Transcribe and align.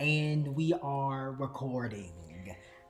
and 0.00 0.54
we 0.54 0.72
are 0.82 1.32
recording. 1.32 2.12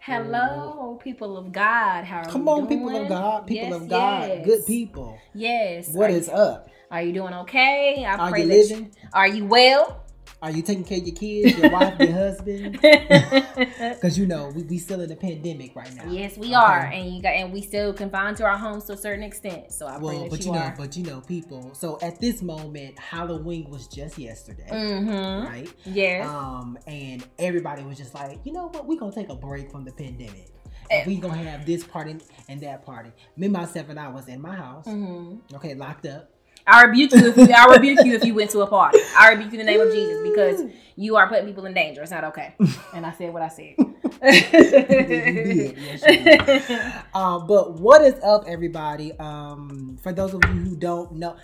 Hello, 0.01 1.01
people 1.03 1.37
of 1.37 1.51
God. 1.53 2.05
How 2.05 2.19
are 2.19 2.25
you? 2.27 2.31
Come 2.31 2.43
you 2.43 2.49
on, 2.49 2.67
doing? 2.67 2.69
people 2.81 3.03
of 3.03 3.09
God, 3.09 3.47
people 3.47 3.69
Yes, 3.71 3.75
of 3.83 3.89
God, 3.89 4.29
yes. 4.29 4.45
good 4.47 4.67
people. 4.67 5.19
Yes. 5.35 5.89
What 5.93 6.11
are, 6.11 6.15
is 6.15 6.29
up? 6.29 6.69
Are 6.91 7.03
you 7.03 7.13
doing 7.13 7.35
okay? 7.35 8.05
I 8.05 8.17
Are 8.17 8.39
you 8.39 8.45
living? 8.45 8.93
Are 9.13 9.27
you 9.29 9.47
well? 9.47 10.05
Are 10.43 10.51
you 10.51 10.63
taking 10.63 10.85
care 10.85 10.99
of 10.99 11.07
your 11.07 11.17
kids, 11.17 11.59
your 11.59 11.71
wife, 11.71 11.99
your 11.99 12.13
husband? 12.13 12.79
Because 13.79 14.19
you 14.19 14.27
know 14.27 14.49
we, 14.49 14.63
we 14.65 14.79
still 14.79 15.01
in 15.01 15.09
the 15.09 15.17
pandemic 15.17 15.75
right 15.75 15.95
now. 15.95 16.11
yes, 16.11 16.37
we 16.37 16.47
Okay. 16.49 16.55
are, 16.55 16.81
and 16.87 17.15
you 17.15 17.23
got, 17.23 17.31
and 17.35 17.53
we 17.53 17.63
still 17.63 17.93
confined 17.93 18.37
to 18.39 18.45
our 18.45 18.57
homes 18.59 18.85
to 18.85 18.93
a 18.93 18.97
certain 18.97 19.23
extent. 19.25 19.73
So 19.73 19.87
I 19.87 19.99
Well, 19.99 20.29
but 20.29 20.41
you, 20.41 20.47
you 20.47 20.53
know, 20.53 20.59
are. 20.65 20.75
but 20.77 20.97
you 20.97 21.05
know, 21.05 21.21
people. 21.21 21.71
So 21.75 21.99
at 22.03 22.21
this 22.21 22.43
moment, 22.43 22.99
Halloween 22.99 23.69
was 23.71 23.87
just 23.89 24.19
yesterday, 24.19 24.69
mm-hmm. 24.71 25.47
right? 25.47 25.73
Yes. 25.85 26.27
Um, 26.29 26.79
and 26.87 27.27
everybody 27.39 27.83
was 27.83 27.97
just 27.99 28.15
like, 28.15 28.39
you 28.45 28.53
know 28.53 28.67
what, 28.69 28.87
we 28.87 28.97
gonna 28.97 29.13
take 29.13 29.29
a 29.31 29.35
break 29.37 29.71
from 29.71 29.85
the 29.85 29.93
pandemic. 29.93 30.49
Eh. 30.91 30.99
And 30.99 31.07
we 31.07 31.17
gonna 31.17 31.35
have 31.43 31.67
this 31.67 31.83
party 31.85 32.17
and 32.49 32.61
that 32.61 32.85
party. 32.85 33.11
Me, 33.37 33.49
myself, 33.49 33.89
and 33.89 33.99
I 33.99 34.09
was 34.09 34.29
in 34.29 34.41
my 34.41 34.55
house, 34.55 34.85
hmm 34.85 35.37
okay, 35.55 35.75
locked 35.75 36.07
up. 36.07 36.31
I 36.67 36.83
rebuke 36.85 37.13
you. 37.13 37.27
If 37.29 37.37
you, 37.37 37.49
I 37.55 37.67
rebuke 37.73 38.05
you 38.05 38.15
if 38.15 38.25
you 38.25 38.35
went 38.35 38.51
to 38.51 38.61
a 38.61 38.67
party. 38.67 38.99
I 39.17 39.31
rebuke 39.31 39.53
you 39.53 39.61
in 39.61 39.67
the 39.67 39.73
name 39.73 39.81
of 39.81 39.93
Jesus 39.93 40.19
because 40.23 40.63
you 40.97 41.17
are 41.17 41.29
putting 41.29 41.47
people 41.47 41.67
in 41.67 41.75
danger. 41.75 42.03
It's 42.03 42.11
not 42.11 42.25
okay. 42.25 42.55
And 42.95 43.07
I 43.07 43.13
said 43.13 43.33
what 43.33 43.43
I 43.43 43.49
said. 43.49 43.75
Yes, 44.23 46.03
did. 46.03 46.93
Um, 47.15 47.47
but 47.47 47.75
what 47.81 48.03
is 48.03 48.15
up, 48.25 48.45
everybody? 48.47 49.13
Um, 49.19 49.99
for 50.03 50.13
those 50.13 50.35
of 50.35 50.43
you 50.45 50.51
who 50.61 50.77
don't 50.77 51.13
know, 51.13 51.37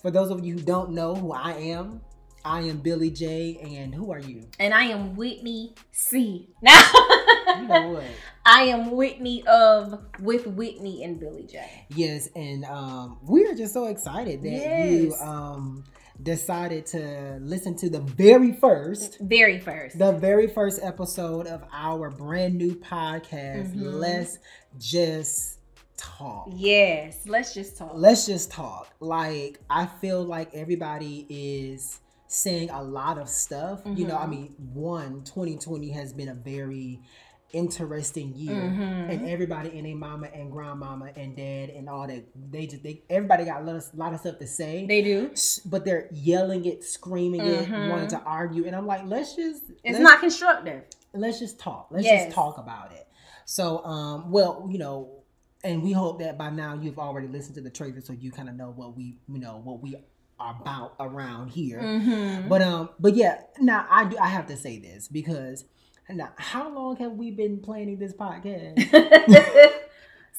for 0.00 0.10
those 0.10 0.30
of 0.30 0.44
you 0.44 0.54
who 0.54 0.60
don't 0.60 0.90
know 0.92 1.14
who 1.14 1.32
I 1.32 1.52
am, 1.52 2.00
I 2.44 2.60
am 2.60 2.78
Billy 2.78 3.10
J. 3.10 3.58
And 3.62 3.94
who 3.94 4.12
are 4.12 4.20
you? 4.20 4.46
and 4.60 4.72
I 4.74 4.84
am 4.84 5.16
Whitney 5.16 5.74
C. 5.92 6.48
Now 6.62 6.80
You 7.60 7.68
know 7.68 7.88
what? 7.92 8.04
I 8.48 8.62
am 8.62 8.92
Whitney 8.92 9.42
of 9.46 9.98
with 10.20 10.46
Whitney 10.46 11.02
and 11.02 11.18
Billy 11.18 11.42
J. 11.44 11.68
Yes, 11.90 12.28
and 12.36 12.64
um, 12.64 13.18
we 13.22 13.44
are 13.46 13.54
just 13.54 13.74
so 13.74 13.86
excited 13.86 14.40
that 14.42 14.88
you 14.88 15.14
um 15.20 15.82
decided 16.22 16.86
to 16.86 17.38
listen 17.42 17.76
to 17.76 17.90
the 17.90 18.00
very 18.00 18.52
first, 18.52 19.18
Very 19.20 19.58
first. 19.58 19.98
the 19.98 20.12
very 20.12 20.46
first 20.46 20.80
episode 20.82 21.46
of 21.46 21.62
our 21.72 22.08
brand 22.10 22.54
new 22.54 22.74
podcast. 22.76 23.74
Mhm. 23.74 23.92
Let's 24.00 24.38
just 24.78 25.58
talk. 25.96 26.48
yes. 26.54 27.18
Let's 27.26 27.52
just 27.52 27.76
talk. 27.76 27.92
Let's 27.94 28.26
just 28.26 28.50
talk. 28.50 28.88
Like 29.00 29.58
I 29.68 29.86
feel 29.86 30.22
like 30.22 30.54
everybody 30.54 31.26
is 31.28 32.00
saying 32.28 32.70
a 32.70 32.82
lot 32.82 33.18
of 33.18 33.28
stuff. 33.28 33.82
You 33.84 34.06
know, 34.06 34.16
I 34.16 34.26
Mhm. 34.26 34.30
mean, 34.30 34.54
one 34.72 35.22
2020 35.24 35.90
has 35.90 36.12
been 36.12 36.28
a 36.28 36.34
very 36.34 37.00
interesting 37.52 38.34
year 38.34 38.54
Mhm. 38.54 39.10
and 39.10 39.28
everybody 39.28 39.70
and 39.78 39.86
their 39.86 39.94
mama 39.96 40.26
and 40.34 40.50
grandmama 40.50 41.10
and 41.16 41.36
dad 41.36 41.70
and 41.70 41.88
all 41.88 42.06
that 42.06 42.24
they 42.50 42.66
just 42.66 42.82
they 42.82 43.02
everybody 43.08 43.44
got 43.44 43.62
a 43.62 43.64
lot 43.64 43.76
of, 43.76 43.84
lot 43.94 44.12
of 44.12 44.20
stuff 44.20 44.38
to 44.38 44.46
say 44.46 44.84
They 44.86 45.02
do. 45.02 45.30
but 45.64 45.84
they're 45.84 46.08
yelling 46.12 46.64
it 46.64 46.82
screaming 46.84 47.40
it 47.42 47.68
Mhm. 47.68 47.90
wanting 47.90 48.08
to 48.08 48.20
argue 48.22 48.66
and 48.66 48.74
i'm 48.74 48.86
like 48.86 49.02
let's 49.06 49.34
just 49.36 49.62
It's 49.84 49.92
let's, 49.92 50.00
not 50.00 50.20
constructive. 50.20 50.82
let's 51.14 51.38
just 51.38 51.58
talk 51.58 51.88
let's 51.90 52.04
Yes. 52.04 52.24
just 52.26 52.34
talk 52.34 52.58
about 52.58 52.92
it 52.92 53.06
so 53.44 53.84
um 53.84 54.30
well 54.30 54.66
you 54.70 54.78
know 54.78 55.10
and 55.64 55.82
we 55.82 55.92
hope 55.92 56.18
that 56.20 56.36
by 56.36 56.50
now 56.50 56.74
you've 56.74 56.98
already 56.98 57.28
listened 57.28 57.54
to 57.54 57.60
the 57.60 57.70
trailer 57.70 58.00
so 58.00 58.12
you 58.12 58.30
kind 58.32 58.48
of 58.48 58.54
know 58.56 58.72
what 58.74 58.96
we 58.96 59.18
you 59.28 59.38
know 59.38 59.60
what 59.64 59.80
we 59.80 59.96
are 60.38 60.54
about 60.60 60.94
around 61.00 61.48
here 61.48 61.80
Mm-hmm. 61.80 62.48
but 62.48 62.60
um 62.60 62.90
but 63.00 63.14
yeah 63.14 63.40
now 63.60 63.86
i 63.88 64.04
do 64.04 64.18
i 64.18 64.26
have 64.28 64.46
to 64.48 64.56
say 64.56 64.78
this 64.78 65.08
because 65.08 65.64
now 66.10 66.30
how 66.36 66.72
long 66.72 66.96
have 66.96 67.12
we 67.12 67.30
been 67.30 67.58
planning 67.60 67.98
this 67.98 68.12
podcast 68.12 68.76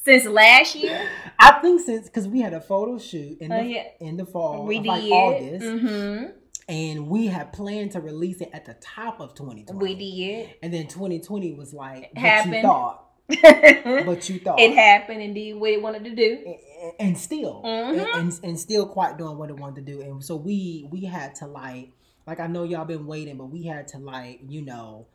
Since 0.03 0.25
last 0.25 0.73
year, 0.75 1.05
I 1.37 1.59
think 1.59 1.81
since 1.81 2.05
because 2.05 2.29
we 2.29 2.39
had 2.39 2.53
a 2.53 2.61
photo 2.61 2.97
shoot 2.97 3.39
in 3.41 3.49
the 3.49 3.57
Oh, 3.57 3.61
yeah. 3.61 3.83
in 3.99 4.15
the 4.15 4.25
fall, 4.25 4.65
we 4.65 4.77
of 4.77 4.83
did. 4.83 4.89
like 4.89 5.03
August, 5.11 5.65
hmm 5.65 6.23
and 6.69 7.07
we 7.07 7.27
had 7.27 7.51
planned 7.53 7.91
to 7.93 7.99
release 8.01 8.39
it 8.41 8.49
at 8.53 8.65
the 8.65 8.73
top 8.75 9.19
of 9.21 9.33
2020. 9.35 9.79
We 9.79 9.95
did. 9.95 10.49
and 10.61 10.73
then 10.73 10.87
2020 10.87 11.53
was 11.53 11.73
like, 11.73 12.11
but 12.13 12.21
Happened. 12.21 12.53
you 12.55 12.61
thought, 12.61 13.05
but 14.05 14.29
you 14.29 14.39
thought, 14.39 14.59
It 14.59 14.73
happened 14.75 15.21
and 15.21 15.33
did 15.35 15.53
what 15.55 15.71
it 15.71 15.81
wanted 15.81 16.03
to 16.05 16.15
do. 16.15 16.37
and, 16.45 16.93
and 16.99 17.17
still, 17.17 17.61
Mhm. 17.65 17.89
and, 17.99 17.99
and 18.29 18.39
and 18.43 18.59
still 18.59 18.85
quite 18.87 19.17
doing 19.17 19.37
what 19.37 19.49
it 19.49 19.57
wanted 19.57 19.85
to 19.85 19.91
do, 19.93 20.01
and 20.01 20.23
so 20.23 20.37
we 20.37 20.87
we 20.89 21.03
had 21.03 21.35
to 21.35 21.47
like, 21.47 21.89
like 22.25 22.39
I 22.39 22.47
know 22.47 22.63
y'all 22.63 22.85
been 22.85 23.07
waiting, 23.07 23.35
but 23.37 23.47
we 23.47 23.63
had 23.63 23.89
to 23.89 23.97
like, 23.97 24.39
you 24.47 24.61
know. 24.61 25.07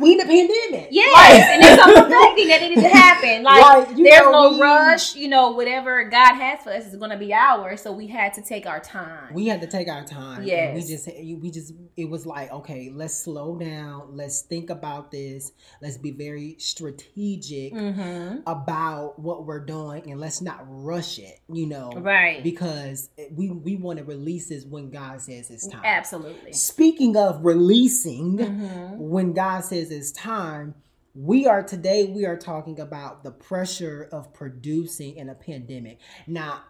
We 0.00 0.12
in 0.12 0.18
the 0.18 0.24
pandemic. 0.24 0.88
Yes, 0.90 1.48
and 1.52 1.62
it's 1.62 1.80
something 1.80 2.02
perfecting 2.10 2.48
that 2.48 2.60
needed 2.60 2.80
to 2.82 2.88
happen. 2.88 3.44
Like, 3.44 3.62
Like, 3.62 3.96
there's 3.96 4.20
know, 4.22 4.30
no 4.32 4.52
we- 4.54 4.60
rush. 4.60 5.14
You 5.14 5.28
know, 5.28 5.52
whatever 5.52 6.02
God 6.10 6.34
has 6.34 6.58
for 6.64 6.70
us 6.70 6.86
is 6.86 6.96
going 6.96 7.12
to 7.12 7.16
be 7.16 7.32
ours. 7.32 7.82
So 7.82 7.92
we 7.92 8.08
had 8.08 8.34
to 8.34 8.42
take 8.42 8.66
our 8.66 8.80
time. 8.80 9.32
we 9.32 9.46
had 9.46 9.60
to 9.60 9.68
take 9.68 9.86
our 9.88 10.04
time. 10.04 10.42
Yeah, 10.42 10.74
we 10.74 10.80
just 10.82 11.06
we 11.06 11.50
just 11.52 11.72
it 11.96 12.06
was 12.10 12.26
like 12.26 12.50
okay, 12.50 12.90
let's 12.92 13.14
slow 13.16 13.56
down. 13.56 14.16
Let's 14.16 14.42
think 14.42 14.70
about 14.70 15.12
this. 15.12 15.52
Let's 15.80 15.98
be 15.98 16.10
very 16.10 16.56
strategic 16.58 17.72
mm-hmm. 17.72 18.38
about 18.44 19.16
what 19.20 19.46
we're 19.46 19.64
doing, 19.64 20.10
and 20.10 20.18
let's 20.20 20.40
not 20.42 20.64
rush 20.66 21.20
it. 21.20 21.38
You 21.48 21.66
know, 21.66 21.92
Right. 21.92 22.42
because 22.42 23.08
we 23.30 23.50
we 23.50 23.76
want 23.76 24.00
to 24.00 24.04
release 24.04 24.48
this 24.48 24.64
when 24.64 24.90
God 24.90 25.20
says 25.20 25.48
it's 25.48 25.68
time. 25.68 25.82
Absolutely. 25.84 26.52
Speaking 26.54 27.16
of 27.16 27.44
releasing, 27.44 28.38
Mhm. 28.38 28.96
when 28.96 29.32
God 29.32 29.60
says 29.60 29.75
it's 29.76 30.12
time, 30.12 30.74
we 31.14 31.46
are 31.46 31.62
today 31.62 32.04
we 32.04 32.26
are 32.26 32.36
talking 32.36 32.80
about 32.80 33.24
the 33.24 33.30
pressure 33.30 34.08
of 34.12 34.34
producing 34.34 35.16
in 35.16 35.28
a 35.28 35.34
pandemic. 35.34 35.98
Now, 36.26 36.62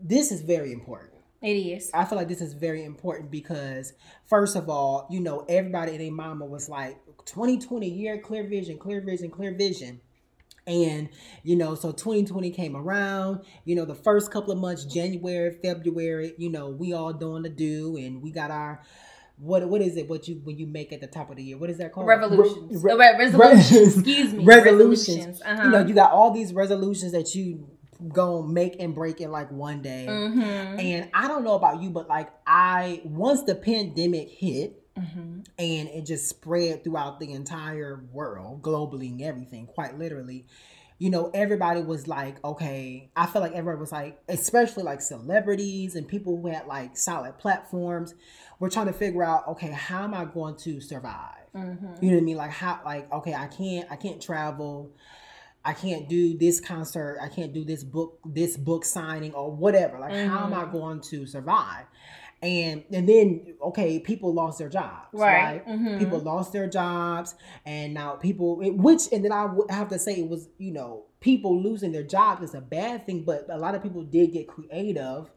this 0.00 0.32
is 0.32 0.42
very 0.42 0.72
important. 0.72 1.20
It 1.42 1.54
is. 1.54 1.90
I 1.94 2.04
feel 2.04 2.18
like 2.18 2.28
this 2.28 2.42
is 2.42 2.52
very 2.52 2.84
important 2.84 3.30
because, 3.30 3.94
first 4.26 4.56
of 4.56 4.68
all, 4.68 5.06
you 5.10 5.20
know, 5.20 5.46
everybody 5.48 5.92
and 5.92 6.00
their 6.00 6.12
mama 6.12 6.44
was 6.44 6.68
like, 6.68 6.98
2020 7.24 7.88
year, 7.88 8.18
clear 8.18 8.46
vision, 8.46 8.76
clear 8.76 9.00
vision, 9.00 9.30
clear 9.30 9.54
vision. 9.54 10.00
And, 10.66 11.08
you 11.42 11.56
know, 11.56 11.74
so 11.74 11.92
2020 11.92 12.50
came 12.50 12.76
around, 12.76 13.40
you 13.64 13.74
know, 13.74 13.86
the 13.86 13.94
first 13.94 14.30
couple 14.30 14.52
of 14.52 14.58
months, 14.58 14.84
January, 14.84 15.56
February, 15.62 16.34
you 16.36 16.50
know, 16.50 16.68
we 16.68 16.92
all 16.92 17.14
doing 17.14 17.42
the 17.42 17.48
do 17.48 17.96
and 17.96 18.20
we 18.20 18.30
got 18.30 18.50
our, 18.50 18.82
what 19.40 19.66
what 19.68 19.80
is 19.80 19.96
it? 19.96 20.08
What 20.08 20.28
you, 20.28 20.40
when 20.44 20.58
you 20.58 20.66
make 20.66 20.92
at 20.92 21.00
the 21.00 21.06
top 21.06 21.30
of 21.30 21.36
the 21.36 21.42
year, 21.42 21.56
what 21.58 21.70
is 21.70 21.78
that 21.78 21.92
called? 21.92 22.06
Revolutions. 22.06 22.82
Re- 22.82 22.92
re- 22.94 22.98
re- 22.98 23.18
resolutions. 23.18 23.96
Excuse 23.96 24.32
me. 24.34 24.44
Resolutions. 24.44 25.42
Uh-huh. 25.42 25.62
You 25.64 25.70
know, 25.70 25.86
you 25.86 25.94
got 25.94 26.12
all 26.12 26.30
these 26.30 26.52
resolutions 26.52 27.12
that 27.12 27.34
you 27.34 27.68
gonna 28.08 28.46
make 28.46 28.80
and 28.80 28.94
break 28.94 29.20
in 29.20 29.30
like 29.30 29.50
one 29.50 29.82
day. 29.82 30.06
mm-hmm. 30.08 30.40
And 30.78 31.10
I 31.12 31.28
don't 31.28 31.44
know 31.44 31.54
about 31.54 31.82
you, 31.82 31.90
but 31.90 32.08
like 32.08 32.30
I 32.46 33.00
once 33.04 33.42
the 33.44 33.54
pandemic 33.54 34.28
hit 34.30 34.76
Mm-hmm. 34.98 35.40
and 35.58 35.88
it 35.88 36.04
just 36.04 36.28
spread 36.28 36.84
throughout 36.84 37.20
the 37.20 37.32
entire 37.32 38.04
world, 38.12 38.60
globally 38.60 39.08
and 39.12 39.22
everything, 39.22 39.66
quite 39.66 39.96
literally. 39.98 40.46
You 41.00 41.08
know, 41.08 41.30
everybody 41.32 41.80
was 41.80 42.06
like, 42.06 42.44
okay, 42.44 43.10
I 43.16 43.24
feel 43.24 43.40
like 43.40 43.52
everybody 43.52 43.80
was 43.80 43.90
like, 43.90 44.20
especially 44.28 44.82
like 44.82 45.00
celebrities 45.00 45.96
and 45.96 46.06
people 46.06 46.38
who 46.40 46.48
had 46.48 46.66
like 46.66 46.94
solid 46.96 47.38
platforms, 47.38 48.14
were 48.58 48.68
trying 48.68 48.86
to 48.88 48.92
figure 48.92 49.22
out, 49.24 49.48
okay, 49.48 49.70
how 49.70 50.04
am 50.04 50.12
I 50.12 50.26
going 50.26 50.56
to 50.56 50.78
survive? 50.78 51.46
Mm-hmm. 51.56 52.04
You 52.04 52.10
know 52.10 52.16
what 52.16 52.22
I 52.22 52.24
mean? 52.24 52.36
Like 52.36 52.50
how 52.50 52.80
like 52.84 53.10
okay, 53.12 53.34
I 53.34 53.46
can't 53.46 53.90
I 53.90 53.96
can't 53.96 54.20
travel. 54.20 54.92
I 55.64 55.72
can't 55.72 56.08
do 56.08 56.36
this 56.38 56.60
concert. 56.60 57.18
I 57.20 57.28
can't 57.28 57.52
do 57.52 57.64
this 57.64 57.82
book 57.82 58.18
this 58.24 58.56
book 58.58 58.84
signing 58.84 59.32
or 59.34 59.50
whatever. 59.50 59.98
Like 59.98 60.12
how 60.12 60.44
am 60.44 60.52
I 60.54 60.64
Mhm. 60.64 60.72
going 60.72 61.00
to 61.00 61.26
survive? 61.26 61.86
And 62.42 62.84
and 62.90 63.06
then 63.06 63.54
okay, 63.62 63.98
people 63.98 64.32
lost 64.32 64.58
their 64.58 64.70
jobs, 64.70 65.08
right? 65.12 65.62
Right. 65.66 65.66
Mhm. 65.68 65.98
People 65.98 66.20
lost 66.20 66.52
their 66.54 66.66
jobs, 66.66 67.34
and 67.66 67.92
now 67.92 68.12
people, 68.16 68.56
which 68.56 69.02
and 69.12 69.22
then 69.22 69.30
I 69.32 69.44
would 69.44 69.70
have 69.70 69.88
to 69.88 69.98
say 69.98 70.14
it 70.14 70.28
was 70.28 70.48
you 70.56 70.72
know 70.72 71.04
people 71.20 71.62
losing 71.62 71.92
their 71.92 72.02
jobs 72.02 72.42
is 72.42 72.54
a 72.54 72.60
bad 72.62 73.04
thing, 73.04 73.24
but 73.24 73.46
a 73.50 73.58
lot 73.58 73.74
of 73.74 73.82
people 73.82 74.02
did 74.04 74.32
get 74.32 74.48
creative 74.48 75.30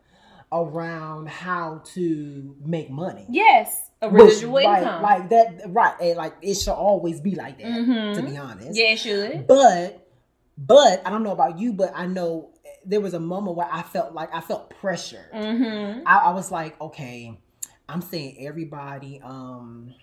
around 0.53 1.27
how 1.27 1.81
to 1.94 2.55
make 2.63 2.89
money. 2.89 3.25
Yes. 3.29 3.89
A 4.01 4.09
residual 4.09 4.53
like, 4.63 4.83
income. 4.83 5.01
like 5.01 5.29
that, 5.29 5.61
right? 5.67 5.95
And 5.99 6.15
like 6.17 6.35
it 6.41 6.53
should 6.56 6.73
always 6.73 7.19
be 7.19 7.35
like 7.35 7.57
that, 7.57 7.65
Mhm. 7.67 8.13
to 8.15 8.21
be 8.21 8.38
honest. 8.38 8.77
yeah, 8.77 8.91
it 8.91 8.99
should. 8.99 9.47
But, 9.47 10.02
but 10.57 11.01
I 11.05 11.09
don't 11.09 11.23
know 11.23 11.31
about 11.31 11.57
you, 11.59 11.73
but 11.73 11.91
I 11.95 12.05
know 12.05 12.51
there 12.85 13.01
was 13.01 13.13
a 13.13 13.19
moment 13.19 13.55
where 13.55 13.69
I 13.71 13.81
felt 13.81 14.13
like 14.13 14.33
I 14.33 14.41
felt 14.41 14.69
pressure. 14.69 15.25
Mm-hmm. 15.33 16.01
I, 16.05 16.17
I 16.17 16.33
was 16.33 16.51
like, 16.51 16.79
okay, 16.81 17.39
I'm 17.89 18.01
saying 18.01 18.38
everybody. 18.39 19.21
Um, 19.23 19.94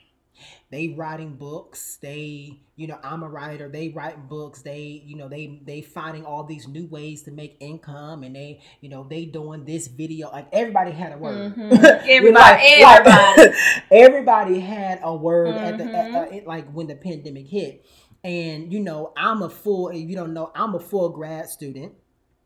they 0.71 0.89
writing 0.89 1.35
books 1.35 1.99
they 2.01 2.59
you 2.77 2.87
know 2.87 2.99
i'm 3.05 3.23
a 3.23 3.29
writer 3.29 3.69
they 3.69 3.89
writing 3.91 4.23
books 4.27 4.63
they 4.63 5.03
you 5.05 5.15
know 5.15 5.29
they 5.29 5.61
they 5.67 5.83
finding 5.83 6.25
all 6.25 6.45
these 6.45 6.67
new 6.67 6.87
ways 6.87 7.23
to 7.25 7.31
make 7.31 7.59
income 7.61 8.23
and 8.23 8.35
they 8.35 8.59
you 8.81 8.89
know 8.89 9.05
they 9.11 9.27
doing 9.27 9.67
this 9.67 9.87
video 9.89 10.31
like 10.31 10.47
everybody 10.51 10.93
had 10.93 11.13
a 11.13 11.19
word 11.19 11.55
Mhm. 11.57 11.73
Everybody, 12.09 12.33
Like- 12.33 12.61
like- 12.81 13.07
everybody. 13.07 13.57
everybody 13.91 14.61
had 14.61 15.01
a 15.03 15.15
word 15.15 15.49
at 15.49 15.77
the 15.77 15.85
at, 15.85 16.11
Mhm. 16.11 16.15
uh, 16.17 16.35
it, 16.35 16.47
like 16.47 16.71
when 16.73 16.87
the 16.87 16.95
pandemic 16.97 17.47
hit 17.47 17.85
and 18.25 18.73
you 18.73 18.81
know 18.81 19.13
i'm 19.17 19.43
a 19.43 19.51
full 19.51 19.89
if 19.89 20.09
you 20.09 20.15
don't 20.17 20.35
know 20.35 20.51
i'm 20.55 20.75
a 20.75 20.81
full 20.81 21.09
grad 21.11 21.49
student. 21.49 21.93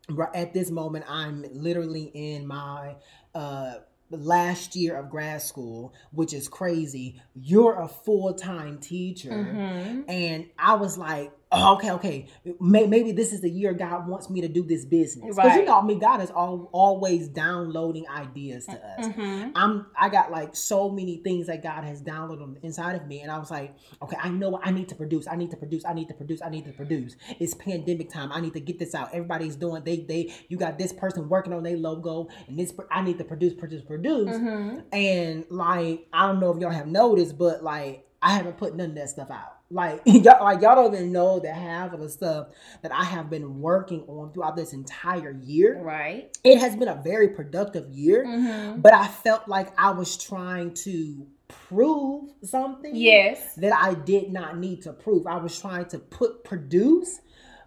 Right 0.09 0.29
at 0.35 0.53
this 0.53 0.71
moment 0.71 1.07
i'm 1.09 1.45
literally 1.53 2.11
in 2.15 2.47
my 2.47 2.97
uh 3.35 3.75
last 4.11 4.77
year 4.77 4.97
of 4.97 5.09
grad 5.11 5.41
school 5.43 5.93
which 6.13 6.33
is 6.35 6.47
crazy. 6.47 7.21
You're 7.35 7.81
a 7.81 7.89
full-time 7.89 8.79
teacher. 8.79 9.31
Mhm. 9.31 10.05
and 10.09 10.47
I 10.59 10.75
was 10.75 10.97
like, 10.99 11.33
oh, 11.53 11.75
okay, 11.75 11.91
okay, 11.93 12.27
May- 12.61 12.87
maybe 12.87 13.13
this 13.13 13.33
is 13.33 13.41
the 13.41 13.51
year 13.51 13.73
God 13.73 14.09
wants 14.09 14.29
me 14.29 14.41
to 14.41 14.49
do 14.49 14.63
this 14.63 14.85
business. 14.85 15.37
Because 15.37 15.57
you 15.57 15.65
know, 15.65 15.79
I 15.79 15.85
mean, 15.85 15.99
God 15.99 16.21
is 16.21 16.31
all, 16.31 16.69
always 16.73 17.29
downloading 17.29 18.07
ideas 18.09 18.67
to 18.67 18.73
us. 18.73 19.07
Mhm. 19.07 19.53
I'm, 19.55 19.87
I 19.99 20.09
got 20.09 20.31
like 20.31 20.57
so 20.57 20.91
many 20.91 21.19
things 21.19 21.47
that 21.47 21.63
God 21.63 21.85
has 21.85 22.03
downloaded 22.03 22.43
on 22.43 22.55
the 22.55 22.65
inside 22.67 22.97
of 22.97 23.07
me, 23.07 23.21
and 23.21 23.31
I 23.31 23.39
was 23.39 23.51
like, 23.51 23.75
okay, 24.03 24.17
I 24.21 24.31
know 24.31 24.51
what 24.51 24.67
I 24.67 24.71
need 24.71 24.89
to 24.89 24.95
produce. 24.95 25.27
I 25.29 25.37
need 25.37 25.51
to 25.53 25.57
produce. 25.57 25.85
I 25.85 25.93
need 25.95 26.09
to 26.09 26.15
produce. 26.15 26.43
I 26.43 26.49
need 26.49 26.65
to 26.65 26.73
produce. 26.73 27.17
It's 27.39 27.55
pandemic 27.55 28.11
time. 28.11 28.33
I 28.33 28.41
need 28.41 28.53
to 28.55 28.61
get 28.61 28.79
this 28.79 28.95
out. 28.95 29.09
Everybody's 29.13 29.57
doing. 29.57 29.85
They, 29.85 29.99
they, 29.99 30.33
you 30.49 30.57
got 30.57 30.79
this 30.79 30.93
person 30.93 31.29
working 31.29 31.53
on 31.53 31.63
their 31.63 31.77
logo, 31.77 32.29
and 32.49 32.59
this. 32.59 32.73
I 32.91 33.03
need 33.03 33.19
to 33.19 33.25
produce, 33.25 33.55
produce, 33.55 33.83
produce. 33.83 34.37
Mhm. 34.37 34.83
And 34.93 35.45
like, 35.51 36.07
I 36.13 36.27
don't 36.27 36.41
know 36.41 36.53
if 36.53 36.61
y'all 36.61 36.71
have 36.71 36.87
noticed, 36.89 37.39
but 37.39 37.63
like, 37.63 38.05
I 38.25 38.31
haven't 38.31 38.57
put 38.57 38.75
none 38.75 38.91
of 38.91 38.95
that 38.97 39.11
stuff 39.11 39.31
out. 39.31 39.59
Like, 39.71 40.01
y'all, 40.07 40.43
like 40.43 40.63
y'all 40.63 40.75
don't 40.77 40.95
even 40.95 41.13
know 41.13 41.41
that 41.41 41.55
half 41.55 41.93
of 41.93 42.01
the 42.01 42.09
stuff 42.09 42.49
that 42.83 42.91
I 42.91 43.05
have 43.05 43.29
been 43.29 43.61
working 43.61 44.01
on 44.09 44.33
throughout 44.33 44.57
this 44.57 44.73
entire 44.73 45.33
year. 45.43 45.79
Right. 45.83 46.35
It 46.43 46.59
has 46.59 46.75
been 46.75 46.89
a 46.89 47.01
very 47.05 47.29
productive 47.29 47.91
year, 47.91 48.25
Mhm. 48.25 48.81
but 48.81 48.95
I 48.95 49.07
felt 49.09 49.47
like 49.47 49.69
I 49.79 49.91
was 49.91 50.17
trying 50.17 50.73
to 50.85 51.27
prove 51.49 52.31
something 52.43 52.97
Yes. 52.97 53.55
that 53.57 53.75
I 53.75 53.93
did 53.93 54.33
not 54.33 54.57
need 54.59 54.81
to 54.83 54.93
prove. 54.95 55.27
I 55.27 55.37
was 55.37 55.61
trying 55.61 55.85
to 55.87 55.99
put 55.99 56.45
produce 56.45 57.21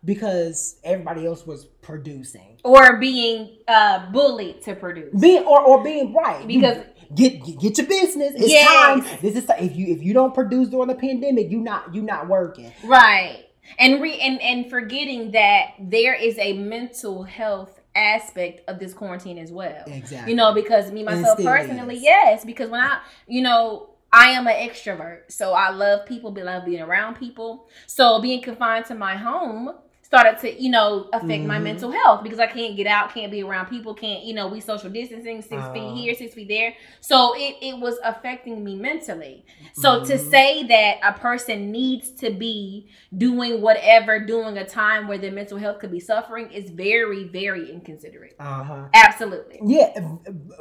because 0.05 0.79
everybody 0.83 1.25
else 1.25 1.45
was 1.45 1.65
producing. 1.65 2.57
Or 2.63 2.97
being 2.97 3.57
uh, 3.67 4.11
bullied 4.11 4.61
to 4.63 4.75
produce. 4.75 5.13
Being 5.19 5.43
or, 5.43 5.61
or 5.61 5.83
being 5.83 6.13
right. 6.13 6.47
Because- 6.47 6.83
get, 7.15 7.59
get 7.59 7.77
your 7.77 7.87
business. 7.87 8.33
It's 8.35 8.49
Yes. 8.49 8.67
time. 8.67 9.19
This 9.21 9.35
is 9.35 9.49
if 9.59 9.75
you 9.75 9.87
if 9.87 10.01
you 10.01 10.13
don't 10.13 10.33
produce 10.33 10.69
during 10.69 10.87
the 10.87 10.95
pandemic, 10.95 11.49
you 11.49 11.59
not 11.59 11.93
you 11.93 12.01
not 12.01 12.27
working. 12.27 12.71
Right. 12.83 13.45
And 13.77 14.01
re 14.01 14.19
and, 14.19 14.41
and 14.41 14.69
forgetting 14.69 15.31
that 15.31 15.71
there 15.79 16.13
is 16.13 16.37
a 16.39 16.53
mental 16.53 17.23
health 17.23 17.79
aspect 17.95 18.61
of 18.69 18.79
this 18.79 18.93
quarantine 18.93 19.37
as 19.37 19.51
well. 19.51 19.83
Exactly. 19.87 20.31
You 20.31 20.37
know, 20.37 20.53
because 20.53 20.91
me 20.91 21.03
myself 21.03 21.37
personally, 21.43 21.97
is. 21.97 22.03
yes, 22.03 22.45
because 22.45 22.69
when 22.69 22.79
I, 22.79 23.01
you 23.27 23.41
know, 23.41 23.89
I 24.13 24.29
am 24.29 24.47
an 24.47 24.53
extrovert, 24.53 25.31
so 25.31 25.53
I 25.53 25.71
love 25.71 26.05
people, 26.05 26.31
but 26.31 26.45
love 26.45 26.65
being 26.65 26.81
around 26.81 27.15
people. 27.15 27.67
So 27.87 28.21
being 28.21 28.41
confined 28.41 28.85
to 28.85 28.95
my 28.95 29.15
home 29.17 29.71
started 30.07 30.39
to, 30.39 30.63
you 30.63 30.71
know, 30.71 31.09
affect 31.11 31.43
my 31.43 31.59
Mhm. 31.59 31.63
mental 31.63 31.91
health 31.91 32.23
because 32.23 32.39
I 32.39 32.47
can't 32.47 32.77
get 32.77 32.87
out, 32.87 33.13
can't 33.13 33.29
be 33.29 33.43
around 33.43 33.65
people, 33.65 33.93
can't, 33.93 34.23
you 34.23 34.33
know, 34.33 34.47
we 34.47 34.61
social 34.61 34.89
distancing, 34.89 35.41
6 35.41 35.67
Uh. 35.67 35.73
feet 35.73 35.93
here, 35.93 36.15
six 36.15 36.33
feet 36.33 36.47
there. 36.47 36.73
So 37.01 37.33
it 37.35 37.57
it 37.61 37.77
was 37.77 37.99
affecting 38.05 38.63
me 38.63 38.75
mentally. 38.77 39.43
So 39.73 39.99
to 40.05 40.13
Mhm. 40.13 40.19
say 40.19 40.63
that 40.63 40.99
a 41.03 41.11
person 41.19 41.71
needs 41.73 42.11
to 42.21 42.31
be 42.31 42.87
doing 43.17 43.61
whatever 43.61 44.17
during 44.25 44.57
a 44.57 44.65
time 44.65 45.09
where 45.09 45.17
their 45.17 45.33
mental 45.33 45.57
health 45.57 45.79
could 45.79 45.91
be 45.91 45.99
suffering 45.99 46.51
is 46.51 46.69
very, 46.69 47.25
very 47.25 47.69
inconsiderate. 47.69 48.35
Uh 48.39 48.63
huh. 48.63 48.85
Absolutely. 48.93 49.59
Yeah, 49.65 49.91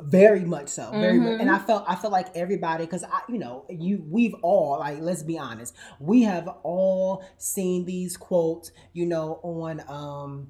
very 0.00 0.40
much 0.44 0.68
so. 0.70 0.90
Very 0.98 1.18
much. 1.20 1.40
And 1.40 1.50
I 1.50 1.58
felt 1.58 1.84
I 1.86 1.94
felt 1.94 2.12
like 2.12 2.34
everybody 2.36 2.84
because 2.84 3.04
I 3.04 3.20
you 3.28 3.38
know 3.38 3.64
you 3.68 4.04
we've 4.08 4.34
all 4.42 4.78
like 4.80 4.98
let's 5.00 5.22
be 5.22 5.38
honest 5.38 5.74
we 6.00 6.22
have 6.22 6.48
all 6.64 7.22
seen 7.38 7.84
these 7.84 8.16
quotes 8.16 8.72
you 8.92 9.06
know 9.06 9.35
on 9.42 9.82
um 9.88 10.48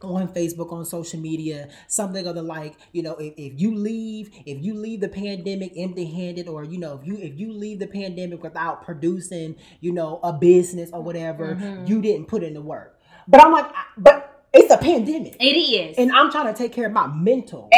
on 0.00 0.28
Facebook 0.28 0.72
on 0.72 0.84
social 0.84 1.18
media 1.18 1.68
something 1.88 2.24
of 2.26 2.36
the 2.36 2.42
like 2.42 2.76
you 2.92 3.02
know 3.02 3.16
if, 3.16 3.34
if 3.36 3.60
you 3.60 3.74
leave 3.74 4.30
if 4.46 4.62
you 4.62 4.72
leave 4.74 5.00
the 5.00 5.08
pandemic 5.08 5.72
empty 5.76 6.04
handed 6.04 6.46
or 6.46 6.62
you 6.62 6.78
know 6.78 7.00
if 7.00 7.06
you 7.06 7.16
if 7.16 7.36
you 7.38 7.52
leave 7.52 7.80
the 7.80 7.86
pandemic 7.86 8.40
without 8.42 8.84
producing 8.84 9.56
you 9.80 9.90
know 9.92 10.20
a 10.22 10.32
business 10.32 10.88
or 10.92 11.02
whatever 11.02 11.56
Mhm. 11.56 11.88
you 11.88 12.00
didn't 12.00 12.26
put 12.28 12.44
in 12.44 12.54
the 12.54 12.62
work 12.62 13.00
but 13.26 13.42
I'm 13.44 13.50
like 13.52 13.66
but 13.96 14.44
it's 14.52 14.72
a 14.72 14.78
pandemic 14.78 15.36
It 15.40 15.56
is. 15.56 15.98
and 15.98 16.12
I'm 16.12 16.30
trying 16.30 16.46
to 16.46 16.56
take 16.56 16.72
care 16.72 16.86
of 16.86 16.92
my 16.92 17.08
mental 17.08 17.68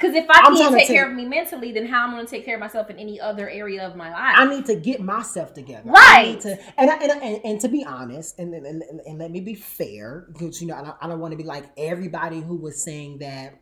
Because 0.00 0.16
if 0.16 0.24
I 0.30 0.40
I'm 0.44 0.56
can't 0.56 0.74
take 0.74 0.86
care 0.88 1.06
of 1.06 1.14
me 1.14 1.26
mentally, 1.26 1.72
then 1.72 1.84
how 1.86 2.04
am 2.04 2.10
I 2.10 2.14
going 2.14 2.26
to 2.26 2.30
take 2.30 2.44
care 2.44 2.54
of 2.54 2.60
myself 2.60 2.88
in 2.88 2.98
any 2.98 3.20
other 3.20 3.50
area 3.50 3.86
of 3.86 3.96
my 3.96 4.10
life? 4.10 4.34
I 4.36 4.46
need 4.46 4.64
to 4.66 4.74
get 4.76 5.00
myself 5.00 5.52
together. 5.52 5.90
I 5.90 5.92
Right. 6.22 6.28
need 6.32 6.40
to, 6.42 6.58
and, 6.78 6.90
I, 6.90 6.94
and, 6.96 7.12
I- 7.12 7.18
and 7.18 7.44
and 7.44 7.60
to 7.60 7.68
be 7.68 7.84
honest, 7.84 8.38
and 8.38 8.54
and, 8.54 8.82
and, 8.82 9.18
let 9.18 9.30
me 9.30 9.40
be 9.40 9.54
fair, 9.54 10.26
because 10.32 10.60
you 10.62 10.68
know 10.68 10.74
I 10.76 10.82
don't, 10.82 10.96
I 11.02 11.06
don't 11.08 11.20
want 11.20 11.32
to 11.32 11.36
be 11.36 11.44
like 11.44 11.66
everybody 11.76 12.40
who 12.40 12.56
was 12.56 12.82
saying 12.82 13.18
that 13.18 13.60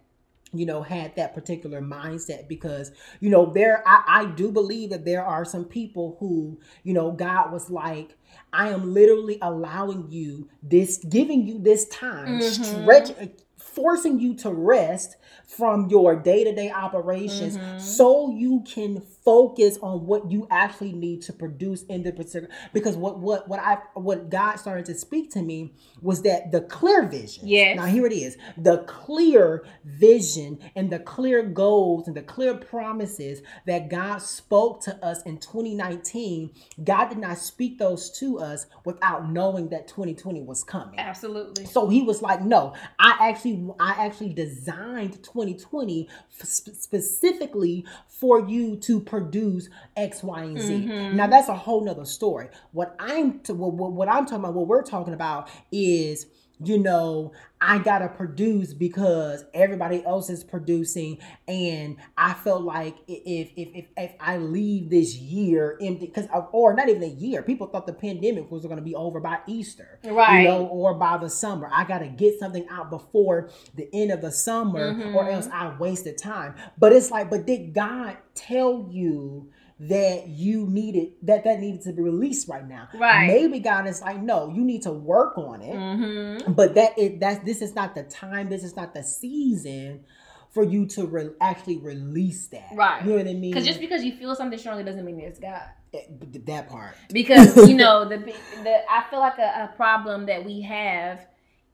you 0.55 0.64
know 0.64 0.81
had 0.82 1.14
that 1.17 1.35
particular 1.35 1.82
mindset 1.82 2.49
because 2.49 2.91
you 3.20 3.29
know 3.31 3.52
there 3.52 3.82
I, 3.87 4.02
I 4.06 4.25
do 4.26 4.50
believe 4.50 4.91
that 4.91 5.05
there 5.05 5.23
are 5.25 5.44
some 5.44 5.67
people 5.67 6.17
who 6.20 6.58
you 6.84 6.94
know 6.94 7.12
god 7.12 7.52
was 7.52 7.69
like 7.69 8.17
i 8.50 8.70
am 8.70 8.94
literally 8.94 9.38
allowing 9.43 10.11
you 10.11 10.49
this 10.62 11.05
giving 11.05 11.46
you 11.46 11.58
this 11.58 11.84
time 11.88 12.38
Mhm. 12.38 12.64
stretch 12.64 13.11
forcing 13.58 14.19
you 14.20 14.32
to 14.37 14.50
rest 14.50 15.17
from 15.47 15.89
your 15.89 16.15
day-to-day 16.17 16.71
operations 16.71 17.57
Mhm. 17.57 17.81
so 17.81 18.31
you 18.31 18.63
can 18.67 19.01
focus 19.25 19.79
on 19.83 20.07
what 20.07 20.31
you 20.31 20.47
actually 20.51 20.93
need 20.93 21.23
to 21.23 21.33
produce 21.33 21.83
in 21.85 22.03
the 22.03 22.13
particular 22.13 22.49
because 22.73 22.97
what 22.97 23.19
what 23.19 23.49
what 23.49 23.61
i 23.61 23.79
what 23.95 24.31
god 24.31 24.57
started 24.57 24.85
to 24.87 24.95
speak 24.95 25.31
to 25.31 25.43
me 25.43 25.73
was 26.03 26.23
that 26.23 26.51
the 26.53 26.61
clear 26.63 27.05
vision 27.07 27.45
Yes. 27.47 27.77
now 27.77 27.87
here 27.87 28.07
it 28.07 28.13
is 28.13 28.37
the 28.57 28.79
clear 28.79 29.65
vision 29.85 30.59
and 30.77 30.91
the 30.91 30.99
clear 30.99 31.43
goals 31.43 32.07
and 32.09 32.17
the 32.17 32.23
clear 32.23 32.55
promises 32.55 33.43
that 33.67 33.89
god 33.89 34.19
spoke 34.23 34.81
to 34.83 34.95
us 35.05 35.23
in 35.23 35.39
2019 35.39 36.51
god 36.85 37.09
did 37.09 37.19
not 37.19 37.39
speak 37.39 37.79
those 37.79 38.11
to 38.19 38.39
us 38.39 38.67
without 38.85 39.31
knowing 39.31 39.69
that 39.69 39.87
2020 39.89 40.43
was 40.43 40.63
coming 40.65 40.99
Absolutely. 40.99 41.65
so 41.67 41.89
he 41.89 42.03
was 42.03 42.23
like, 42.23 42.43
"No, 42.43 42.73
I 42.99 43.17
actually, 43.31 43.69
I 43.79 43.91
actually 44.07 44.33
designed 44.33 45.18
2020 45.23 46.09
f- 46.41 46.47
specifically 46.47 47.85
for 48.09 48.41
you 48.49 48.76
to 48.76 49.00
produce 49.00 49.69
X, 49.97 50.23
Y, 50.23 50.43
and 50.43 50.61
Z." 50.61 50.87
Mhm. 50.87 51.15
Now 51.15 51.26
that's 51.26 51.49
a 51.49 51.55
whole 51.56 51.82
nother 51.85 52.05
story. 52.05 52.49
What 52.72 52.94
I'm 52.98 53.41
to, 53.41 53.55
what, 53.55 53.72
what 53.75 53.93
what 53.93 54.08
I'm 54.08 54.25
talking 54.27 54.41
about, 54.44 54.55
what 54.55 54.67
we're 54.69 54.82
talking 54.82 55.15
about 55.15 55.48
is, 55.72 56.27
you 56.65 56.79
know, 56.79 57.32
I 57.60 57.79
gotta 57.79 58.08
produce 58.08 58.72
because 58.72 59.44
everybody 59.55 60.05
else 60.05 60.31
is 60.31 60.43
producing, 60.44 61.19
and 61.46 61.96
I 62.17 62.34
felt 62.34 62.62
like 62.62 62.96
if 63.06 63.50
if 63.56 63.69
if, 63.74 63.84
if 63.96 64.12
I 64.20 64.38
leave 64.38 64.91
this 64.91 65.15
year 65.17 65.77
empty, 65.81 66.06
because 66.06 66.27
or 66.53 66.74
not 66.74 66.88
even 66.88 67.03
a 67.03 67.06
year, 67.06 67.43
people 67.43 67.67
thought 67.67 67.86
the 67.86 67.93
pandemic 67.93 68.50
was 68.50 68.65
gonna 68.67 68.82
be 68.82 68.94
over 68.94 69.20
by 69.20 69.38
Easter 69.46 69.98
Right. 70.05 70.43
you 70.43 70.48
know, 70.48 70.67
or 70.67 70.94
by 70.94 71.17
the 71.19 71.31
summer. 71.31 71.69
I 71.72 71.84
gotta 71.84 72.08
get 72.08 72.38
something 72.38 72.67
out 72.70 72.91
before 72.91 73.50
the 73.74 73.88
end 73.93 74.10
of 74.12 74.20
the 74.20 74.31
summer, 74.32 74.91
or 75.15 75.24
Mhm. 75.24 75.32
else 75.34 75.48
I 75.53 75.77
wasted 75.79 76.19
time. 76.19 76.55
But 76.79 76.93
it's 76.93 77.10
like, 77.10 77.31
but 77.31 77.46
did 77.46 77.72
God 77.74 78.17
tell 78.34 78.86
you 78.91 79.48
that 79.81 80.27
you 80.27 80.67
needed 80.67 81.13
that 81.23 81.44
that 81.44 81.61
needed 81.61 81.82
to 81.82 81.93
be 81.93 82.03
released 82.03 82.49
right 82.49 82.67
now? 82.67 82.89
Right. 82.94 83.27
Maybe 83.27 83.61
God 83.61 83.87
is 83.87 84.03
like, 84.03 84.20
no, 84.20 84.51
you 84.51 84.63
need 84.65 84.82
to 84.82 84.93
work 84.93 85.39
on 85.39 85.63
it. 85.63 85.75
Mm-hmm. 85.75 86.53
But 86.53 86.75
that 86.75 86.99
it 86.99 87.20
that 87.20 87.44
this 87.44 87.63
is 87.63 87.75
not 87.75 87.94
the 87.94 88.03
time. 88.05 88.49
This 88.49 88.65
is 88.65 88.75
not 88.75 88.94
the 88.94 89.03
season 89.03 90.05
for 90.51 90.65
you 90.65 90.87
to 90.87 91.06
re- 91.06 91.31
actually 91.41 91.79
release 91.79 92.49
that. 92.49 92.70
Right. 92.75 93.05
You 93.05 93.11
know 93.11 93.17
what 93.17 93.29
I 93.29 93.35
mean? 93.35 93.53
Because 93.53 93.67
just 93.67 93.81
because 93.81 94.03
you 94.03 94.17
feel 94.17 94.35
something 94.35 94.58
strongly 94.58 94.85
doesn't 94.85 95.05
mean 95.05 95.20
it's 95.20 95.39
God. 95.39 95.63
Eh, 95.94 96.01
that 96.47 96.69
part. 96.69 96.97
Because 97.13 97.69
you 97.69 97.77
know 97.77 98.08
the 98.08 98.19
the 98.65 98.91
I 98.91 99.05
feel 99.11 99.20
like 99.20 99.39
a, 99.39 99.70
a 99.73 99.77
problem 99.77 100.27
that 100.27 100.44
we 100.44 100.63
have 100.63 101.27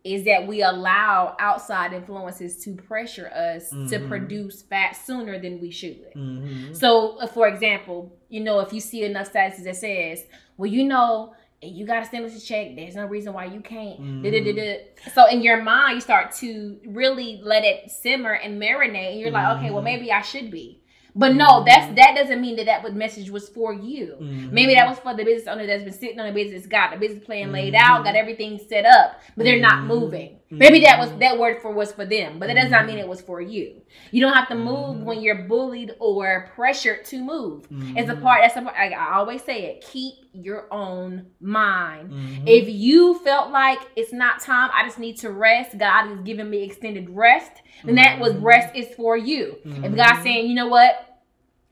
is 0.05 0.25
that 0.25 0.47
we 0.47 0.63
allow 0.63 1.35
outside 1.41 1.95
influences 1.95 2.63
to 2.65 2.75
pressure 2.75 3.29
us 3.29 3.71
to 3.89 3.99
Mhm. 3.99 4.07
produce 4.09 4.63
fat 4.63 4.93
sooner 4.93 5.39
than 5.39 5.61
we 5.61 5.71
should. 5.71 6.13
Mhm. 6.15 6.77
So, 6.77 7.17
uh, 7.19 7.27
for 7.27 7.49
example, 7.49 8.13
you 8.29 8.41
know, 8.41 8.61
if 8.61 8.73
you 8.73 8.81
see 8.81 9.03
enough 9.05 9.33
statuses 9.33 9.65
that 9.65 9.77
says, 9.77 10.27
"Well, 10.59 10.71
you 10.71 10.85
know, 10.85 11.35
you 11.63 11.87
got 11.87 11.95
to 11.95 12.01
a 12.03 12.05
stimulus 12.05 12.45
check. 12.47 12.77
There's 12.77 12.95
no 12.95 13.07
reason 13.07 13.33
why 13.33 13.47
you 13.47 13.61
can't." 13.61 13.99
Mhm. 14.23 14.81
So, 15.15 15.27
in 15.27 15.41
your 15.41 15.63
mind, 15.63 15.95
you 15.95 16.01
start 16.03 16.33
to 16.37 16.79
really 16.87 17.41
let 17.43 17.65
it 17.65 17.91
simmer 17.91 18.33
and 18.33 18.61
marinate, 18.61 19.13
and 19.13 19.21
you're 19.21 19.31
like, 19.31 19.57
"Okay, 19.57 19.71
well, 19.71 19.81
Mhm. 19.81 19.85
maybe 19.85 20.13
I 20.13 20.21
should 20.21 20.51
be." 20.51 20.83
But 21.17 21.35
no, 21.35 21.47
Mhm. 21.47 21.67
that's 21.67 21.95
that 21.95 22.15
doesn't 22.17 22.41
mean 22.41 22.57
that 22.57 22.67
that 22.67 22.95
message 22.95 23.31
was 23.31 23.49
for 23.49 23.73
you. 23.73 24.17
Mhm. 24.21 24.51
Maybe 24.51 24.75
that 24.75 24.89
was 24.89 24.99
for 24.99 25.15
the 25.15 25.25
business 25.25 25.47
owner 25.47 25.67
that's 25.67 25.85
been 25.85 25.93
sitting 25.93 26.19
on 26.19 26.27
the 26.27 26.33
business, 26.33 26.67
got 26.67 26.91
the 26.91 26.97
business 26.99 27.25
plan 27.25 27.53
laid 27.53 27.75
out, 27.75 28.05
got 28.05 28.17
everything 28.17 28.59
set 28.69 28.85
up, 28.85 29.21
but 29.37 29.45
they're 29.45 29.61
not 29.61 29.85
Mhm. 29.85 29.87
moving. 29.87 30.37
Maybe 30.59 30.81
that 30.81 30.99
was 30.99 31.13
that 31.21 31.39
word 31.39 31.61
for 31.63 31.71
was 31.71 31.93
for 31.93 32.05
them, 32.05 32.39
but 32.39 32.47
that 32.49 32.55
does 32.55 32.71
not 32.71 32.87
mean 32.87 32.97
Mhm. 32.97 33.01
it 33.01 33.09
was 33.09 33.21
for 33.21 33.41
you. 33.41 33.83
You 34.11 34.21
don't 34.21 34.33
have 34.35 34.49
to 34.49 34.55
move 34.55 34.97
Mhm. 34.99 35.05
when 35.05 35.21
you're 35.21 35.43
bullied 35.45 35.93
or 35.99 36.51
pressured 36.55 37.05
to 37.07 37.19
move. 37.23 37.67
It's 37.97 38.09
a 38.11 38.17
part. 38.17 38.43
That's 38.43 38.57
a 38.57 38.63
part. 38.63 38.77
I, 38.77 38.91
I 38.91 39.15
always 39.17 39.43
say 39.43 39.65
it. 39.67 39.81
Keep 39.91 40.15
your 40.33 40.67
own 40.73 41.27
mind. 41.41 42.11
Mhm. 42.11 42.43
If 42.47 42.69
you 42.69 43.19
felt 43.21 43.51
like 43.51 43.79
it's 43.97 44.13
not 44.13 44.41
time, 44.41 44.71
I 44.75 44.85
just 44.85 44.99
need 44.99 45.17
to 45.19 45.31
rest. 45.31 45.77
God 45.79 46.11
is 46.11 46.19
giving 46.21 46.49
me 46.51 46.63
extended 46.63 47.11
rest. 47.11 47.53
Then 47.85 47.97
that 47.97 48.19
was 48.21 48.35
rest 48.37 48.75
is 48.75 48.89
for 48.95 49.17
you. 49.17 49.59
If. 49.65 49.95
God's 49.97 50.23
saying, 50.23 50.49
you 50.49 50.55
know 50.55 50.69
what, 50.69 51.11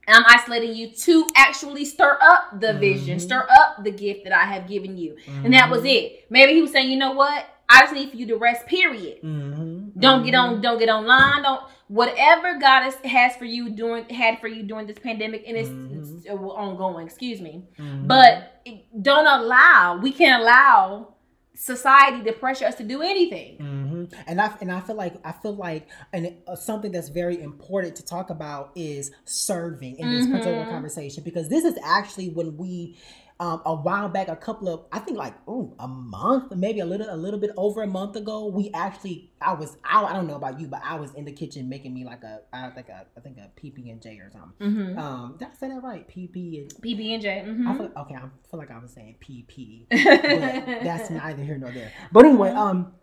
I'm 0.05 0.23
isolating 0.27 0.75
you 0.75 0.89
to 0.89 1.31
actually 1.35 1.85
stir 1.85 2.17
up 2.21 2.59
the 2.59 2.73
vision, 2.73 3.17
Mhm. 3.17 3.21
stir 3.21 3.47
up 3.49 3.83
the 3.85 3.91
gift 3.91 4.25
that 4.25 4.33
I 4.33 4.43
have 4.43 4.67
given 4.67 4.97
you, 4.97 5.15
and 5.45 5.53
that 5.53 5.69
was 5.71 5.85
it. 5.85 6.25
Maybe 6.29 6.53
He 6.55 6.61
was 6.61 6.71
saying, 6.71 6.91
you 6.91 6.97
know 6.97 7.13
what, 7.13 7.45
I 7.73 7.81
just 7.81 7.93
need 7.93 8.09
for 8.11 8.17
you 8.17 8.27
to 8.27 8.37
rest. 8.37 8.65
Period. 8.67 9.21
Mhm. 9.23 9.91
Don't 9.99 10.23
get 10.25 10.33
Mhm. 10.33 10.43
on. 10.43 10.61
Don't 10.61 10.79
get 10.79 10.89
online. 10.89 11.43
Don't 11.43 11.61
whatever 11.87 12.57
God 12.59 12.83
has, 12.83 12.95
has 13.03 13.35
for 13.35 13.45
you 13.45 13.69
during 13.69 14.05
had 14.09 14.39
for 14.39 14.47
you 14.47 14.63
during 14.63 14.87
this 14.87 14.97
pandemic, 14.99 15.43
and 15.47 15.55
it's, 15.57 15.69
Mhm. 15.69 16.17
it's 16.17 16.27
ongoing. 16.27 17.05
Excuse 17.05 17.39
me, 17.41 17.63
Mhm. 17.77 18.07
but 18.07 18.61
it- 18.65 18.85
don't 19.03 19.27
allow. 19.27 19.99
We 20.01 20.11
can't 20.11 20.41
allow 20.41 21.09
society 21.55 22.23
to 22.23 22.33
pressure 22.33 22.65
us 22.65 22.75
to 22.75 22.83
do 22.83 23.01
anything. 23.03 23.57
hmm 23.57 24.05
And 24.27 24.41
I 24.41 24.51
and 24.59 24.71
I 24.71 24.79
feel 24.79 24.95
like 24.95 25.13
I 25.23 25.31
feel 25.33 25.55
like 25.55 25.87
and 26.11 26.33
uh, 26.47 26.55
something 26.55 26.91
that's 26.91 27.09
very 27.09 27.39
important 27.41 27.95
to 27.97 28.05
talk 28.05 28.31
about 28.31 28.71
is 28.75 29.11
serving 29.25 29.99
in 29.99 30.09
this 30.11 30.25
particular 30.27 30.65
conversation 30.65 31.23
because 31.23 31.49
this 31.49 31.63
is 31.63 31.77
actually 31.83 32.29
when 32.29 32.57
we. 32.57 32.97
Um, 33.39 33.61
a 33.65 33.73
while 33.73 34.09
back, 34.09 34.27
a 34.27 34.35
couple 34.35 34.69
of, 34.69 34.85
I 34.91 34.99
think 34.99 35.17
like, 35.17 35.33
ooh, 35.49 35.75
a 35.79 35.87
month, 35.87 36.55
maybe 36.55 36.79
a 36.79 36.85
little, 36.85 37.07
a 37.09 37.17
little 37.17 37.39
bit 37.39 37.51
over 37.57 37.81
a 37.81 37.87
month 37.87 38.15
ago, 38.15 38.45
we 38.45 38.71
actually, 38.73 39.31
I 39.41 39.53
was, 39.53 39.75
I, 39.83 40.03
I 40.03 40.13
don't 40.13 40.27
know 40.27 40.35
about 40.35 40.59
you, 40.59 40.67
but 40.67 40.81
I 40.85 40.95
was 40.95 41.13
in 41.15 41.25
the 41.25 41.31
kitchen 41.31 41.67
making 41.67 41.93
me 41.93 42.05
like 42.05 42.23
a, 42.23 42.41
I 42.53 42.69
think 42.69 42.89
a, 42.89 43.05
I 43.17 43.19
think 43.19 43.37
a 43.37 43.49
PB 43.59 43.91
and 43.91 44.01
J 44.01 44.19
or 44.19 44.31
something. 44.31 44.71
Mm-hmm. 44.71 44.99
Um, 44.99 45.35
did 45.39 45.49
I 45.49 45.55
say 45.55 45.67
that 45.69 45.83
right? 45.83 46.07
PP 46.07 46.61
and 46.61 46.73
PB 46.75 47.13
and 47.13 47.21
J. 47.21 47.43
Mm-hmm. 47.45 47.77
feel, 47.77 47.91
okay, 47.97 48.15
I 48.15 48.21
feel 48.49 48.59
like 48.59 48.71
I 48.71 48.79
was 48.79 48.93
saying 48.93 49.15
PP 49.19 49.87
but 49.89 49.99
that's 50.83 51.09
neither 51.09 51.43
here 51.43 51.57
nor 51.57 51.71
there. 51.71 51.91
But 52.11 52.25
anyway, 52.25 52.51
um, 52.51 52.93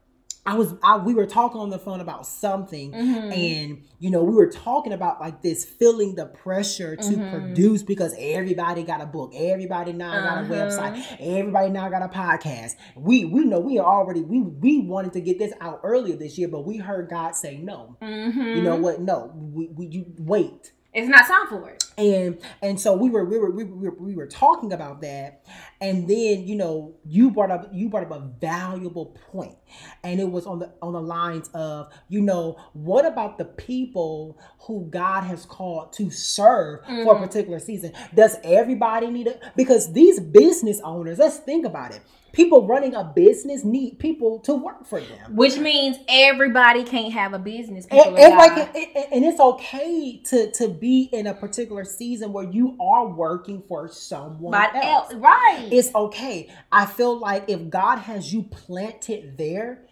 I 0.46 0.54
was 0.54 0.74
I 0.82 0.96
we 0.96 1.12
were 1.14 1.26
talking 1.26 1.60
on 1.60 1.68
the 1.68 1.78
phone 1.78 2.00
about 2.00 2.26
something, 2.26 2.92
Mhm. 2.92 3.32
and 3.36 3.82
you 3.98 4.10
know 4.10 4.24
we 4.24 4.34
were 4.34 4.48
talking 4.50 4.92
about 4.94 5.20
like 5.20 5.42
this 5.42 5.64
feeling 5.66 6.14
the 6.14 6.26
pressure 6.26 6.96
to 6.96 7.02
Mhm. 7.10 7.30
produce 7.30 7.82
because 7.82 8.14
everybody 8.18 8.82
got 8.82 9.02
a 9.02 9.06
book, 9.06 9.32
everybody 9.36 9.92
now 9.92 10.12
got 10.12 10.38
a 10.38 10.40
Uh-huh. 10.40 10.54
website, 10.54 11.04
everybody 11.20 11.70
now 11.70 11.90
got 11.90 12.02
a 12.02 12.08
podcast. 12.08 12.72
We 12.96 13.26
we 13.26 13.44
know 13.44 13.60
we 13.60 13.78
are 13.78 13.86
already 13.86 14.22
we 14.22 14.40
we 14.40 14.80
wanted 14.80 15.12
to 15.12 15.20
get 15.20 15.38
this 15.38 15.52
out 15.60 15.80
earlier 15.82 16.16
this 16.16 16.38
year, 16.38 16.48
but 16.48 16.64
we 16.66 16.78
heard 16.78 17.10
God 17.10 17.36
say 17.36 17.58
no. 17.58 17.96
Mm-hmm. 18.02 18.40
You 18.40 18.62
know 18.62 18.76
what? 18.76 19.00
No, 19.00 19.30
we, 19.36 19.68
we 19.76 19.86
you 19.88 20.06
wait 20.18 20.72
It's 20.92 21.08
not 21.08 21.26
time 21.26 21.46
for 21.48 21.68
it. 21.70 21.84
and 21.98 22.38
and 22.62 22.80
so 22.80 22.94
we 22.96 23.10
were 23.10 23.24
we 23.24 23.38
were 23.38 23.50
we 23.50 23.64
were 23.64 23.94
we 23.98 24.14
were 24.16 24.26
talking 24.26 24.72
about 24.72 25.00
that 25.02 25.42
and 25.80 26.08
then 26.08 26.46
you 26.48 26.56
know 26.56 26.94
you 27.04 27.30
brought 27.30 27.50
up 27.50 27.68
you 27.72 27.88
brought 27.88 28.04
up 28.04 28.10
a 28.12 28.20
valuable 28.40 29.06
point 29.30 29.56
and 30.02 30.18
it 30.20 30.30
was 30.30 30.46
on 30.46 30.58
the 30.60 30.72
on 30.82 30.92
the 30.94 31.00
lines 31.00 31.48
of 31.54 31.88
you 32.08 32.20
know 32.20 32.56
what 32.72 33.04
about 33.04 33.38
the 33.38 33.44
people 33.44 34.38
who 34.66 34.86
god 34.90 35.22
has 35.24 35.44
called 35.44 35.92
to 35.92 36.10
serve 36.10 36.80
for 36.86 37.14
a 37.14 37.18
Mhm. 37.18 37.22
particular 37.26 37.58
season 37.58 37.92
does 38.14 38.36
everybody 38.42 39.08
need 39.08 39.26
it 39.26 39.40
because 39.56 39.92
these 39.92 40.18
business 40.20 40.80
owners 40.82 41.18
let's 41.18 41.38
think 41.38 41.66
about 41.66 41.92
it 41.92 42.00
people 42.32 42.66
running 42.66 42.94
a 42.94 43.04
business 43.04 43.64
need 43.64 43.98
people 43.98 44.38
to 44.40 44.54
work 44.54 44.86
for 44.86 45.00
them 45.00 45.36
Which 45.36 45.56
means 45.58 45.98
everybody 46.08 46.84
can't 46.84 47.12
have 47.12 47.32
a 47.34 47.38
business. 47.38 47.86
and, 47.90 48.00
People 48.00 48.16
of 48.16 48.68
and 49.12 49.24
it's 49.24 49.40
okay 49.40 50.22
to 50.24 50.50
to 50.52 50.68
be 50.68 51.08
in 51.12 51.26
a 51.26 51.34
particular 51.34 51.84
season 51.84 52.32
where 52.32 52.44
you 52.50 52.76
are 52.80 53.06
working 53.08 53.62
for 53.68 53.88
someone 53.88 54.52
But 54.52 54.74
else. 54.74 55.14
right. 55.14 55.68
It's 55.72 55.94
okay. 55.94 56.48
I 56.72 56.86
feel 56.86 57.18
like 57.18 57.44
if 57.48 57.70
God 57.70 57.98
has 57.98 58.32
you 58.32 58.44
planted 58.44 59.36
there, 59.38 59.84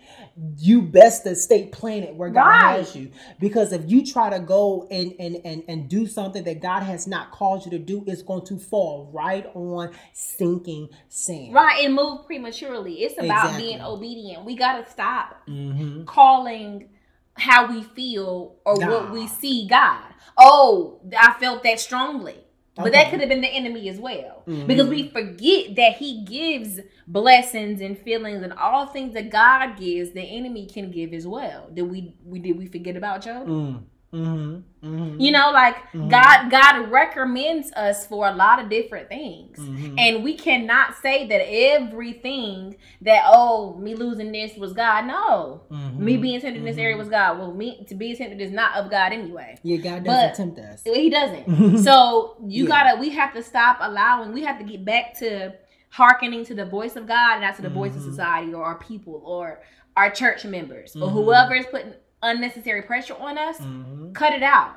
you 0.58 0.82
best 0.82 1.24
to 1.24 1.34
stay 1.34 1.66
planted 1.66 2.16
where 2.16 2.30
God 2.30 2.46
Right. 2.46 2.76
has 2.78 2.94
you. 2.96 3.10
Because 3.40 3.72
if 3.72 3.90
you 3.90 4.04
try 4.06 4.30
to 4.30 4.40
go 4.40 4.86
and, 4.90 5.14
and 5.18 5.38
and 5.44 5.64
and 5.68 5.88
do 5.88 6.06
something 6.06 6.44
that 6.44 6.60
God 6.60 6.82
has 6.84 7.06
not 7.06 7.32
called 7.32 7.64
you 7.64 7.70
to 7.72 7.78
do, 7.78 8.04
it's 8.06 8.22
going 8.22 8.46
to 8.46 8.58
fall 8.58 9.10
right 9.12 9.46
on 9.54 9.92
sinking 10.12 10.88
sand. 11.08 11.54
right. 11.54 11.84
And 11.84 11.94
move 11.94 12.26
prematurely. 12.26 13.02
It's 13.04 13.18
about 13.18 13.26
Exactly. 13.46 13.68
being 13.68 13.80
obedient. 13.82 14.44
We 14.44 14.56
got 14.56 14.84
to 14.84 14.90
stop 14.90 15.42
Mm-hmm. 15.48 16.04
calling 16.04 16.90
how 17.34 17.70
we 17.72 17.82
feel 17.82 18.56
or 18.66 18.78
what 18.78 19.12
we 19.12 19.26
see 19.28 19.66
God. 19.68 20.02
Oh, 20.36 21.00
I 21.18 21.34
felt 21.40 21.62
that 21.64 21.80
strongly. 21.80 22.36
But 22.82 22.92
that 22.92 23.10
could 23.10 23.20
have 23.20 23.28
been 23.28 23.40
the 23.40 23.48
enemy 23.48 23.88
as 23.88 23.98
well. 23.98 24.44
Mhm. 24.46 24.66
Because 24.66 24.88
we 24.88 25.08
forget 25.08 25.74
that 25.76 25.96
he 25.96 26.22
gives 26.24 26.80
blessings 27.06 27.80
and 27.80 27.98
feelings 27.98 28.42
and 28.42 28.52
all 28.52 28.86
things 28.86 29.14
that 29.14 29.30
God 29.30 29.76
gives, 29.78 30.10
the 30.12 30.22
enemy 30.22 30.66
can 30.66 30.90
give 30.90 31.12
as 31.12 31.26
well. 31.26 31.68
Did 31.72 31.82
we 31.90 32.14
we 32.24 32.38
did 32.38 32.56
we 32.58 32.66
forget 32.66 32.96
about 32.96 33.22
Job? 33.22 33.46
Mm. 33.48 33.82
Mm-hmm. 34.12 34.86
Mm-hmm. 34.88 35.20
You 35.20 35.32
know, 35.32 35.50
like 35.52 35.76
Mhm. 35.92 36.08
God 36.08 36.50
God 36.50 36.90
recommends 36.90 37.70
us 37.72 38.06
for 38.06 38.26
a 38.26 38.32
lot 38.32 38.58
of 38.62 38.70
different 38.70 39.08
things. 39.08 39.58
Mhm. 39.58 39.96
And 39.98 40.24
we 40.24 40.34
cannot 40.34 40.96
say 41.02 41.26
that 41.26 41.42
everything 41.46 42.76
that 43.02 43.24
oh 43.26 43.74
me 43.74 43.94
losing 43.94 44.32
this 44.32 44.56
was 44.56 44.72
God. 44.72 45.06
No, 45.06 45.62
Mhm. 45.70 45.98
me 45.98 46.16
being 46.16 46.40
tempted 46.40 46.58
in 46.60 46.64
this 46.64 46.78
area 46.78 46.96
was 46.96 47.08
God. 47.08 47.38
Well, 47.38 47.52
me 47.52 47.84
to 47.88 47.94
be 47.94 48.14
tempted 48.16 48.40
is 48.40 48.50
not 48.50 48.76
of 48.76 48.90
God 48.90 49.12
anyway. 49.12 49.56
Yeah, 49.62 49.76
God 49.78 50.04
But- 50.04 50.28
doesn't 50.36 50.54
tempt 50.56 50.58
us. 50.60 50.82
He 50.84 51.10
doesn't. 51.10 51.78
so 51.84 52.36
you 52.46 52.64
Yeah. 52.64 52.68
gotta. 52.68 53.00
We 53.00 53.10
have 53.10 53.34
to 53.34 53.42
stop 53.42 53.78
allowing. 53.80 54.32
We 54.32 54.42
have 54.44 54.58
to 54.58 54.64
get 54.64 54.84
back 54.84 55.18
to 55.18 55.52
hearkening 55.90 56.44
to 56.46 56.54
the 56.54 56.64
voice 56.66 56.96
of 56.96 57.06
God, 57.06 57.34
and 57.34 57.42
not 57.42 57.56
to 57.56 57.62
the 57.62 57.68
voice 57.70 57.96
of 57.96 58.02
society 58.02 58.52
or 58.54 58.64
our 58.64 58.78
people 58.78 59.22
or 59.24 59.60
our 59.96 60.10
church 60.10 60.44
members 60.44 60.94
or 60.96 61.08
whoever 61.08 61.54
is 61.54 61.66
putting 61.66 61.92
unnecessary 62.22 62.82
pressure 62.82 63.14
on 63.18 63.38
us. 63.38 63.58
Mhm. 63.58 64.14
Cut 64.14 64.32
it 64.32 64.42
out. 64.42 64.74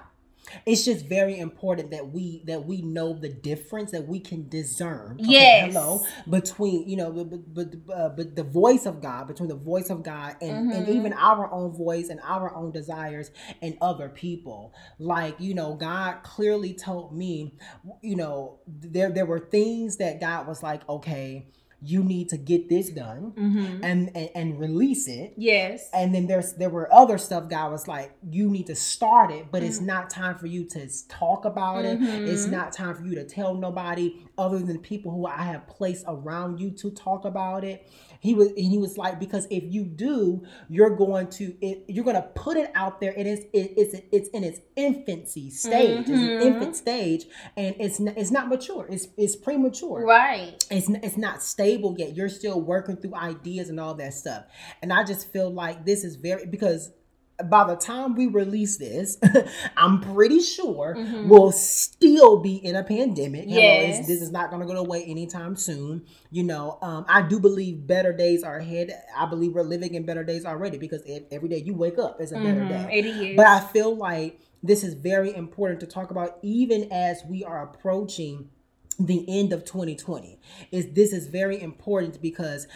It's 0.66 0.84
just 0.84 1.06
very 1.06 1.38
important 1.38 1.92
that 1.92 2.12
we 2.12 2.42
that 2.46 2.66
we 2.66 2.82
know 2.82 3.14
the 3.14 3.30
difference 3.30 3.92
that 3.92 4.08
we 4.08 4.20
can 4.20 4.50
discern. 4.50 5.14
okay, 5.22 5.30
Yes. 5.30 5.72
hello, 5.74 6.02
between 6.30 6.90
you 6.90 6.98
know, 6.98 7.12
but 7.12 7.54
but 7.54 7.68
uh, 7.96 8.10
but 8.10 8.36
the 8.36 8.44
voice 8.44 8.88
of 8.88 9.02
God, 9.02 9.28
between 9.28 9.50
the 9.50 9.56
voice 9.56 9.90
of 9.92 10.02
God 10.04 10.36
and 10.42 10.72
and 10.74 10.88
Mhm. 10.88 10.96
even 10.96 11.14
our 11.14 11.50
own 11.54 11.72
voice 11.72 12.10
and 12.10 12.20
our 12.24 12.54
own 12.56 12.72
desires 12.72 13.30
and 13.62 13.78
other 13.82 14.10
people. 14.10 14.74
Like 14.98 15.40
you 15.40 15.54
know, 15.54 15.76
God 15.76 16.24
clearly 16.24 16.74
told 16.74 17.16
me, 17.16 17.54
you 18.02 18.16
know, 18.16 18.60
there 18.68 19.12
there 19.12 19.28
were 19.28 19.40
things 19.40 19.98
that 19.98 20.20
God 20.20 20.48
was 20.48 20.64
like, 20.64 20.88
okay, 20.90 21.46
you 21.84 22.04
need 22.04 22.30
to 22.30 22.38
get 22.38 22.70
this 22.70 22.90
done 22.90 23.34
Mm-hmm. 23.38 23.84
and 23.84 24.12
and, 24.16 24.30
and 24.36 24.60
release 24.60 25.08
it 25.08 25.34
Yes. 25.38 25.90
and 25.94 26.14
then 26.14 26.28
there's 26.28 26.54
there 26.54 26.70
were 26.70 26.92
other 26.94 27.18
stuff 27.18 27.50
God 27.50 27.72
was 27.72 27.88
like, 27.88 28.12
you 28.30 28.50
need 28.50 28.68
to 28.68 28.76
start 28.76 29.32
it, 29.32 29.46
but 29.52 29.64
it's 29.64 29.80
Mhm. 29.80 29.86
not 29.88 30.10
time 30.10 30.38
for 30.38 30.46
you 30.48 30.66
to 30.66 30.88
talk 31.08 31.46
about 31.46 31.86
it. 31.86 32.00
It's 32.02 32.46
Mhm. 32.48 32.52
not 32.52 32.72
time 32.74 32.96
for 32.96 33.04
you 33.04 33.16
to 33.16 33.24
tell 33.24 33.56
nobody 33.56 34.16
other 34.38 34.60
than 34.60 34.78
people 34.80 35.12
who 35.12 35.26
I 35.26 35.44
have 35.44 35.68
placed 35.68 36.06
around 36.08 36.60
you 36.60 36.72
to 36.72 36.92
talk 36.92 37.26
about 37.26 37.64
it. 37.64 37.88
He 38.20 38.36
was 38.36 38.50
and 38.50 38.60
he 38.60 38.78
was 38.78 38.98
like, 39.00 39.20
because 39.20 39.48
if 39.50 39.64
you 39.74 39.84
do, 39.84 40.44
you're 40.70 40.96
going 40.96 41.28
to 41.40 41.56
it, 41.62 41.86
you're 41.88 42.04
going 42.04 42.16
to 42.18 42.28
put 42.36 42.56
it 42.58 42.70
out 42.76 43.02
there. 43.02 43.14
It 43.18 43.26
is 43.26 43.40
it, 43.54 43.74
it's 43.78 43.96
it's 44.12 44.30
in 44.30 44.44
its 44.44 44.60
infancy 44.76 45.50
stage, 45.50 46.02
it's 46.02 46.10
an 46.10 46.16
Mhm. 46.18 46.42
infant 46.42 46.76
stage, 46.76 47.26
and 47.58 47.76
it's 47.80 48.00
n- 48.00 48.14
it's 48.16 48.30
not 48.32 48.48
mature. 48.50 48.86
It's 48.92 49.08
it's 49.18 49.36
premature 49.36 50.06
Right. 50.06 50.64
it's 50.70 50.88
it's 50.90 51.18
not 51.18 51.42
stable 51.42 51.71
yet. 51.98 52.16
You're 52.16 52.30
still 52.30 52.60
working 52.62 52.98
through 52.98 53.16
ideas 53.16 53.70
and 53.70 53.80
all 53.80 53.94
that 53.96 54.14
stuff. 54.14 54.46
And 54.82 54.92
I 54.92 55.04
just 55.04 55.32
feel 55.32 55.50
like 55.50 55.86
this 55.86 56.04
is 56.04 56.16
very 56.16 56.46
because 56.46 56.92
by 57.50 57.64
the 57.66 57.76
time 57.76 58.16
we 58.16 58.28
release 58.28 58.78
this, 58.78 59.18
I'm 59.78 60.00
pretty 60.00 60.42
sure 60.42 60.96
Mhm. 60.96 61.28
we'll 61.28 61.52
still 61.52 62.38
be 62.38 62.56
in 62.58 62.76
a 62.76 62.84
pandemic. 62.84 63.46
Hello, 63.50 63.60
Yes. 63.62 64.06
this 64.06 64.22
is 64.22 64.32
not 64.32 64.52
going 64.52 64.62
to 64.62 64.72
go 64.72 64.80
away 64.80 65.04
anytime 65.06 65.56
soon. 65.56 66.04
You 66.30 66.44
know, 66.44 66.78
um, 66.84 67.04
I 67.10 67.24
do 67.28 67.40
believe 67.40 67.88
better 67.88 68.14
days 68.14 68.44
are 68.44 68.58
ahead. 68.58 68.94
I 69.18 69.26
believe 69.26 69.54
we're 69.56 69.64
living 69.64 69.96
in 69.96 70.06
better 70.06 70.24
days 70.24 70.46
already 70.46 70.78
because 70.78 71.02
every 71.32 71.50
day 71.50 71.58
you 71.66 71.74
wake 71.74 71.98
up 71.98 72.22
is 72.22 72.32
a 72.32 72.36
better 72.36 72.62
Mhm. 72.62 72.70
day. 72.70 73.00
It 73.00 73.06
is. 73.08 73.36
But 73.38 73.48
I 73.48 73.60
feel 73.60 73.96
like 73.96 74.40
this 74.62 74.84
is 74.84 74.94
very 74.94 75.36
important 75.36 75.80
to 75.80 75.88
talk 75.88 76.12
about, 76.12 76.38
even 76.44 76.90
as 76.92 77.24
we 77.28 77.44
are 77.44 77.64
approaching 77.64 78.50
the 79.00 79.26
end 79.28 79.54
of 79.54 79.66
2020. 79.66 80.40
Is 80.72 80.94
this 80.94 81.14
is 81.14 81.28
very 81.28 81.62
important 81.62 82.22
because 82.22 82.68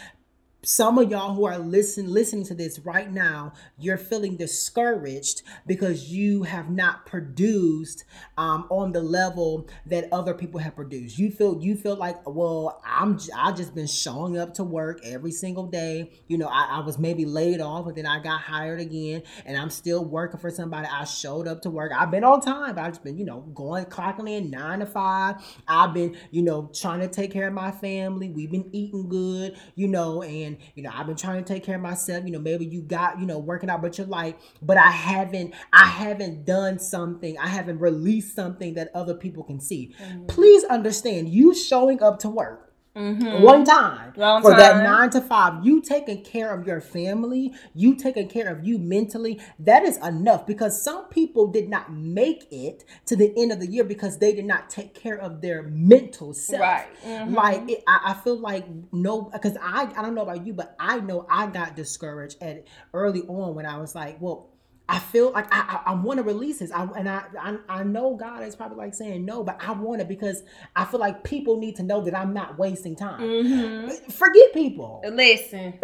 some 0.66 0.98
of 0.98 1.08
y'all 1.08 1.32
who 1.32 1.46
are 1.46 1.58
listen, 1.58 2.12
listening 2.12 2.44
to 2.44 2.52
this 2.52 2.80
right 2.80 3.12
now, 3.12 3.52
you're 3.78 3.96
feeling 3.96 4.36
discouraged 4.36 5.42
because 5.64 6.10
you 6.10 6.42
have 6.42 6.68
not 6.68 7.06
produced 7.06 8.04
um, 8.36 8.66
on 8.68 8.90
the 8.90 9.00
level 9.00 9.68
that 9.86 10.08
other 10.10 10.34
people 10.34 10.58
have 10.58 10.74
produced. 10.74 11.20
You 11.20 11.30
feel 11.30 11.62
you 11.62 11.76
feel 11.76 11.94
like, 11.94 12.16
well, 12.26 12.82
I'm 12.84 13.16
I 13.36 13.52
just 13.52 13.76
been 13.76 13.86
showing 13.86 14.36
up 14.38 14.54
to 14.54 14.64
work 14.64 14.98
every 15.04 15.30
single 15.30 15.68
day. 15.68 16.10
You 16.26 16.36
know, 16.36 16.48
I, 16.48 16.78
I 16.78 16.80
was 16.80 16.98
maybe 16.98 17.24
laid 17.24 17.60
off, 17.60 17.84
but 17.84 17.94
then 17.94 18.06
I 18.06 18.20
got 18.20 18.40
hired 18.40 18.80
again, 18.80 19.22
and 19.44 19.56
I'm 19.56 19.70
still 19.70 20.04
working 20.04 20.40
for 20.40 20.50
somebody. 20.50 20.88
I 20.90 21.04
showed 21.04 21.46
up 21.46 21.62
to 21.62 21.70
work. 21.70 21.92
I've 21.96 22.10
been 22.10 22.24
on 22.24 22.40
time. 22.40 22.76
I've 22.76 22.90
just 22.90 23.04
been, 23.04 23.16
you 23.16 23.24
know, 23.24 23.42
going 23.54 23.84
clocking 23.84 24.28
in 24.28 24.50
nine 24.50 24.80
to 24.80 24.86
five. 24.86 25.36
I've 25.68 25.94
been, 25.94 26.16
you 26.32 26.42
know, 26.42 26.72
trying 26.74 26.98
to 27.00 27.08
take 27.08 27.30
care 27.32 27.46
of 27.46 27.54
my 27.54 27.70
family. 27.70 28.30
We've 28.30 28.50
been 28.50 28.68
eating 28.72 29.08
good, 29.08 29.56
you 29.76 29.86
know, 29.86 30.22
and 30.24 30.55
you 30.74 30.82
know, 30.82 30.90
I've 30.92 31.06
been 31.06 31.16
trying 31.16 31.42
to 31.42 31.52
take 31.52 31.64
care 31.64 31.76
of 31.76 31.82
myself. 31.82 32.24
You 32.24 32.32
know, 32.32 32.38
maybe 32.38 32.64
you 32.64 32.82
got, 32.82 33.20
you 33.20 33.26
know, 33.26 33.38
working 33.38 33.70
out, 33.70 33.82
but 33.82 33.98
you're 33.98 34.06
like, 34.06 34.38
but 34.62 34.76
I 34.76 34.90
haven't, 34.90 35.54
I 35.72 35.86
haven't 35.86 36.44
done 36.44 36.78
something. 36.78 37.38
I 37.38 37.48
haven't 37.48 37.78
released 37.78 38.34
something 38.34 38.74
that 38.74 38.90
other 38.94 39.14
people 39.14 39.44
can 39.44 39.60
see. 39.60 39.94
Mm-hmm. 40.00 40.26
Please 40.26 40.64
understand, 40.64 41.28
you 41.28 41.54
showing 41.54 42.02
up 42.02 42.18
to 42.20 42.28
work 42.28 42.65
Mm-hmm. 42.96 43.42
One 43.42 43.64
time 43.64 44.14
Long 44.16 44.40
for 44.40 44.52
time. 44.52 44.58
that 44.58 44.82
nine 44.82 45.10
to 45.10 45.20
five, 45.20 45.64
you 45.64 45.82
taking 45.82 46.24
care 46.24 46.52
of 46.52 46.66
your 46.66 46.80
family, 46.80 47.52
you 47.74 47.94
taking 47.94 48.26
care 48.26 48.48
of 48.48 48.64
you 48.64 48.78
mentally. 48.78 49.38
That 49.58 49.82
is 49.82 49.98
enough 49.98 50.46
because 50.46 50.82
some 50.82 51.04
people 51.08 51.48
did 51.48 51.68
not 51.68 51.92
make 51.92 52.46
it 52.50 52.84
to 53.06 53.14
the 53.16 53.34
end 53.36 53.52
of 53.52 53.60
the 53.60 53.66
year 53.66 53.84
because 53.84 54.18
they 54.18 54.34
did 54.34 54.46
not 54.46 54.70
take 54.70 54.94
care 54.94 55.18
of 55.18 55.42
their 55.42 55.64
mental 55.64 56.32
self. 56.32 56.62
Right. 56.62 56.86
Mm-hmm. 57.04 57.34
Like 57.34 57.70
it, 57.70 57.84
I, 57.86 58.12
I, 58.12 58.14
feel 58.14 58.38
like 58.38 58.66
no, 58.92 59.22
because 59.22 59.58
I 59.60 59.92
I 59.94 60.02
don't 60.02 60.14
know 60.14 60.22
about 60.22 60.46
you, 60.46 60.54
but 60.54 60.74
I 60.80 61.00
know 61.00 61.26
I 61.28 61.48
got 61.48 61.76
discouraged 61.76 62.38
at 62.40 62.64
early 62.94 63.22
on 63.22 63.54
when 63.54 63.66
I 63.66 63.78
was 63.78 63.94
like, 63.94 64.20
well 64.22 64.55
I 64.88 65.00
feel 65.00 65.32
like 65.32 65.52
I, 65.52 65.82
I, 65.84 65.90
I 65.90 65.94
want 65.94 66.18
to 66.18 66.22
release 66.22 66.60
this. 66.60 66.70
I, 66.70 66.84
and 66.96 67.08
I, 67.08 67.24
I, 67.40 67.56
I 67.68 67.82
know 67.82 68.14
God 68.14 68.44
is 68.44 68.54
probably 68.54 68.78
like 68.78 68.94
saying 68.94 69.24
no, 69.24 69.42
but 69.42 69.60
I 69.60 69.72
want 69.72 70.00
it 70.00 70.08
because 70.08 70.44
I 70.76 70.84
feel 70.84 71.00
like 71.00 71.24
people 71.24 71.58
need 71.58 71.74
to 71.76 71.82
know 71.82 72.00
that 72.02 72.16
I'm 72.16 72.32
not 72.32 72.56
wasting 72.56 72.94
time. 72.94 73.20
Mm-hmm. 73.20 74.10
Forget 74.12 74.52
people. 74.52 75.02
Listen, 75.04 75.74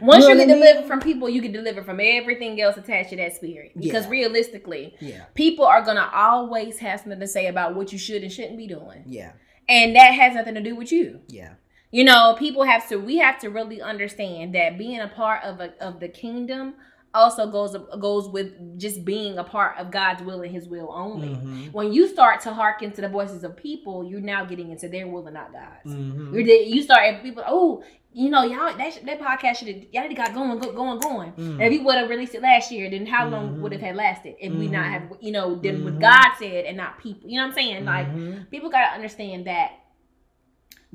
once 0.00 0.26
you, 0.26 0.34
can 0.34 0.48
deliver 0.48 0.82
from 0.86 1.00
people, 1.00 1.28
you 1.28 1.42
can 1.42 1.52
deliver 1.52 1.84
from 1.84 2.00
everything 2.02 2.60
else 2.60 2.76
attached 2.76 3.10
to 3.10 3.16
that 3.16 3.36
spirit. 3.36 3.72
Because 3.78 4.04
yeah. 4.04 4.10
realistically, 4.10 4.96
yeah. 5.00 5.26
people 5.34 5.64
are 5.64 5.82
gonna 5.82 6.10
always 6.12 6.78
have 6.78 7.00
something 7.00 7.20
to 7.20 7.28
say 7.28 7.46
about 7.46 7.76
what 7.76 7.92
you 7.92 7.98
should 7.98 8.22
and 8.22 8.32
shouldn't 8.32 8.58
be 8.58 8.66
doing. 8.66 9.04
Yeah, 9.06 9.32
and 9.68 9.94
that 9.94 10.12
has 10.12 10.34
nothing 10.34 10.54
to 10.54 10.60
do 10.60 10.74
with 10.74 10.90
you. 10.90 11.20
Yeah. 11.28 11.54
You 11.92 12.02
know, 12.02 12.34
people 12.36 12.64
have 12.64 12.88
to. 12.88 12.96
We 12.96 13.18
have 13.18 13.38
to 13.38 13.50
really 13.50 13.80
understand 13.80 14.56
that 14.56 14.76
being 14.76 14.98
a 14.98 15.06
part 15.06 15.44
of 15.44 15.60
a, 15.60 15.72
of 15.80 16.00
the 16.00 16.08
kingdom 16.08 16.74
also 17.14 17.50
goes 17.50 17.76
goes 18.00 18.28
with 18.28 18.78
just 18.78 19.04
being 19.04 19.38
a 19.38 19.44
part 19.44 19.78
of 19.78 19.90
God's 19.90 20.22
will 20.22 20.42
and 20.42 20.52
His 20.52 20.68
will 20.68 20.90
only. 20.92 21.28
Mm-hmm. 21.28 21.66
When 21.72 21.92
you 21.92 22.08
start 22.08 22.40
to 22.42 22.52
hearken 22.52 22.92
to 22.92 23.00
the 23.00 23.08
voices 23.08 23.44
of 23.44 23.56
people, 23.56 24.04
you're 24.04 24.20
now 24.20 24.44
getting 24.44 24.70
into 24.70 24.88
their 24.88 25.06
will 25.06 25.26
and 25.26 25.34
not 25.34 25.52
God's. 25.52 25.94
Mm-hmm. 25.94 26.34
you 26.34 26.82
start 26.82 27.22
people, 27.22 27.44
oh, 27.46 27.84
you 28.12 28.30
know, 28.30 28.44
y'all 28.44 28.76
that, 28.76 29.04
that 29.04 29.20
podcast 29.20 29.58
should 29.58 29.68
have 29.68 29.84
y'all 29.92 30.14
got 30.14 30.34
going, 30.34 30.58
go, 30.58 30.72
going, 30.72 31.00
going. 31.00 31.32
Mm-hmm. 31.32 31.60
if 31.60 31.70
we 31.70 31.78
would 31.78 31.96
have 31.96 32.10
released 32.10 32.34
it 32.34 32.42
last 32.42 32.70
year, 32.70 32.90
then 32.90 33.06
how 33.06 33.28
long 33.28 33.50
mm-hmm. 33.50 33.62
would 33.62 33.72
it 33.72 33.80
have 33.80 33.96
lasted 33.96 34.36
if 34.40 34.52
we 34.52 34.68
not 34.68 34.86
have 34.86 35.12
you 35.20 35.32
know 35.32 35.56
did 35.56 35.82
what 35.82 35.94
mm-hmm. 35.94 36.02
God 36.02 36.34
said 36.38 36.64
and 36.64 36.76
not 36.76 36.98
people? 36.98 37.28
You 37.28 37.36
know 37.36 37.46
what 37.46 37.50
I'm 37.50 37.54
saying? 37.54 37.84
Like 37.84 38.08
mm-hmm. 38.08 38.44
people 38.50 38.70
gotta 38.70 38.94
understand 38.94 39.46
that 39.46 39.72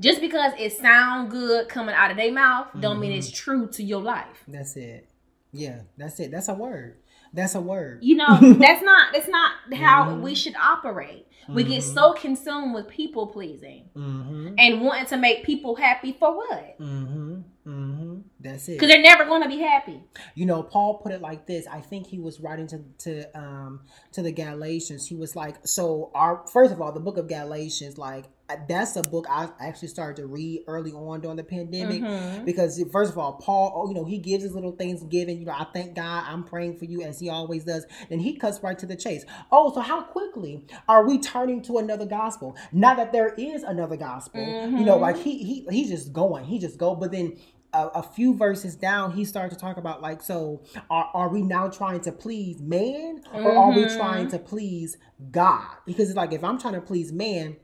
just 0.00 0.22
because 0.22 0.52
it 0.58 0.72
sound 0.72 1.30
good 1.30 1.68
coming 1.68 1.94
out 1.94 2.10
of 2.10 2.16
their 2.16 2.32
mouth 2.32 2.68
don't 2.80 2.98
mean 2.98 3.12
it's 3.12 3.30
true 3.30 3.68
to 3.68 3.82
your 3.82 4.00
life. 4.00 4.44
That's 4.48 4.76
it. 4.76 5.09
Yeah, 5.52 5.82
that's 5.96 6.20
it. 6.20 6.30
That's 6.30 6.48
a 6.48 6.54
word. 6.54 6.96
That's 7.32 7.54
a 7.54 7.60
word. 7.60 8.00
You 8.02 8.16
know, 8.16 8.38
that's 8.40 8.82
not 8.82 9.12
that's 9.12 9.28
not 9.28 9.52
how 9.74 10.06
mm-hmm. 10.06 10.22
we 10.22 10.34
should 10.34 10.56
operate. 10.56 11.26
We 11.48 11.62
mm-hmm. 11.62 11.72
get 11.72 11.82
so 11.82 12.12
consumed 12.12 12.74
with 12.74 12.88
people 12.88 13.26
pleasing 13.26 13.88
mm-hmm. 13.96 14.54
and 14.58 14.80
wanting 14.82 15.06
to 15.06 15.16
make 15.16 15.44
people 15.44 15.74
happy 15.74 16.12
for 16.12 16.36
what? 16.36 16.78
Mm-hmm. 16.78 17.40
Mm-hmm. 17.66 18.20
That's 18.40 18.68
it. 18.68 18.72
Because 18.72 18.88
they're 18.88 19.02
never 19.02 19.24
going 19.24 19.42
to 19.42 19.48
be 19.48 19.58
happy. 19.58 20.02
You 20.34 20.46
know, 20.46 20.62
Paul 20.62 20.98
put 20.98 21.12
it 21.12 21.20
like 21.20 21.46
this. 21.46 21.66
I 21.66 21.80
think 21.80 22.06
he 22.06 22.18
was 22.18 22.40
writing 22.40 22.66
to 22.68 22.84
to 22.98 23.38
um 23.38 23.80
to 24.12 24.22
the 24.22 24.32
Galatians. 24.32 25.06
He 25.06 25.14
was 25.14 25.36
like, 25.36 25.66
so 25.66 26.10
our 26.14 26.46
first 26.46 26.72
of 26.72 26.80
all, 26.80 26.92
the 26.92 27.00
book 27.00 27.16
of 27.16 27.28
Galatians, 27.28 27.98
like 27.98 28.26
that's 28.68 28.96
a 28.96 29.02
book 29.02 29.26
I 29.28 29.48
actually 29.60 29.88
started 29.88 30.20
to 30.22 30.26
read 30.26 30.64
early 30.66 30.92
on 30.92 31.20
during 31.20 31.36
the 31.36 31.44
pandemic 31.44 32.02
mm-hmm. 32.02 32.44
because 32.44 32.82
first 32.90 33.12
of 33.12 33.18
all, 33.18 33.34
Paul, 33.34 33.72
oh, 33.76 33.88
you 33.88 33.94
know, 33.94 34.04
he 34.04 34.18
gives 34.18 34.42
his 34.42 34.54
little 34.54 34.72
things 34.72 35.02
given. 35.04 35.38
You 35.38 35.46
know, 35.46 35.52
I 35.52 35.66
thank 35.72 35.94
God, 35.94 36.24
I'm 36.26 36.44
praying 36.44 36.78
for 36.78 36.86
you 36.86 37.02
as 37.10 37.20
he 37.20 37.28
always 37.28 37.64
does. 37.64 37.86
Then 38.08 38.20
he 38.20 38.36
cuts 38.36 38.62
right 38.62 38.78
to 38.78 38.86
the 38.86 38.96
chase. 38.96 39.24
Oh, 39.52 39.72
so 39.74 39.80
how 39.80 40.02
quickly 40.02 40.64
are 40.88 41.06
we 41.06 41.18
turning 41.18 41.60
to 41.62 41.78
another 41.78 42.06
gospel? 42.06 42.56
Now 42.72 42.94
that 42.94 43.12
there 43.12 43.34
is 43.34 43.62
another 43.62 43.96
gospel, 43.96 44.40
mm-hmm. 44.40 44.78
you 44.78 44.84
know, 44.84 44.96
like 44.96 45.18
he 45.18 45.42
he 45.42 45.66
he's 45.70 45.90
just 45.90 46.12
going, 46.12 46.44
he 46.44 46.58
just 46.58 46.78
go. 46.78 46.94
But 46.94 47.12
then 47.12 47.36
a, 47.72 47.86
a, 47.88 48.02
few 48.02 48.34
verses 48.34 48.74
down, 48.74 49.12
he 49.12 49.24
started 49.24 49.54
to 49.54 49.60
talk 49.60 49.76
about 49.76 50.02
like, 50.02 50.22
so 50.22 50.62
are, 50.90 51.10
are 51.14 51.28
we 51.28 51.42
now 51.42 51.68
trying 51.68 52.00
to 52.00 52.12
please 52.12 52.60
man 52.60 53.22
or 53.32 53.40
mm-hmm. 53.40 53.58
are 53.58 53.70
we 53.70 53.84
mm-hmm. 53.84 53.96
trying 53.96 54.28
to 54.28 54.38
please 54.38 54.96
God? 55.30 55.76
Because 55.86 56.08
it's 56.08 56.16
like 56.16 56.32
if 56.32 56.42
I'm 56.42 56.58
trying 56.58 56.74
to 56.74 56.80
please 56.80 57.12
man, 57.12 57.56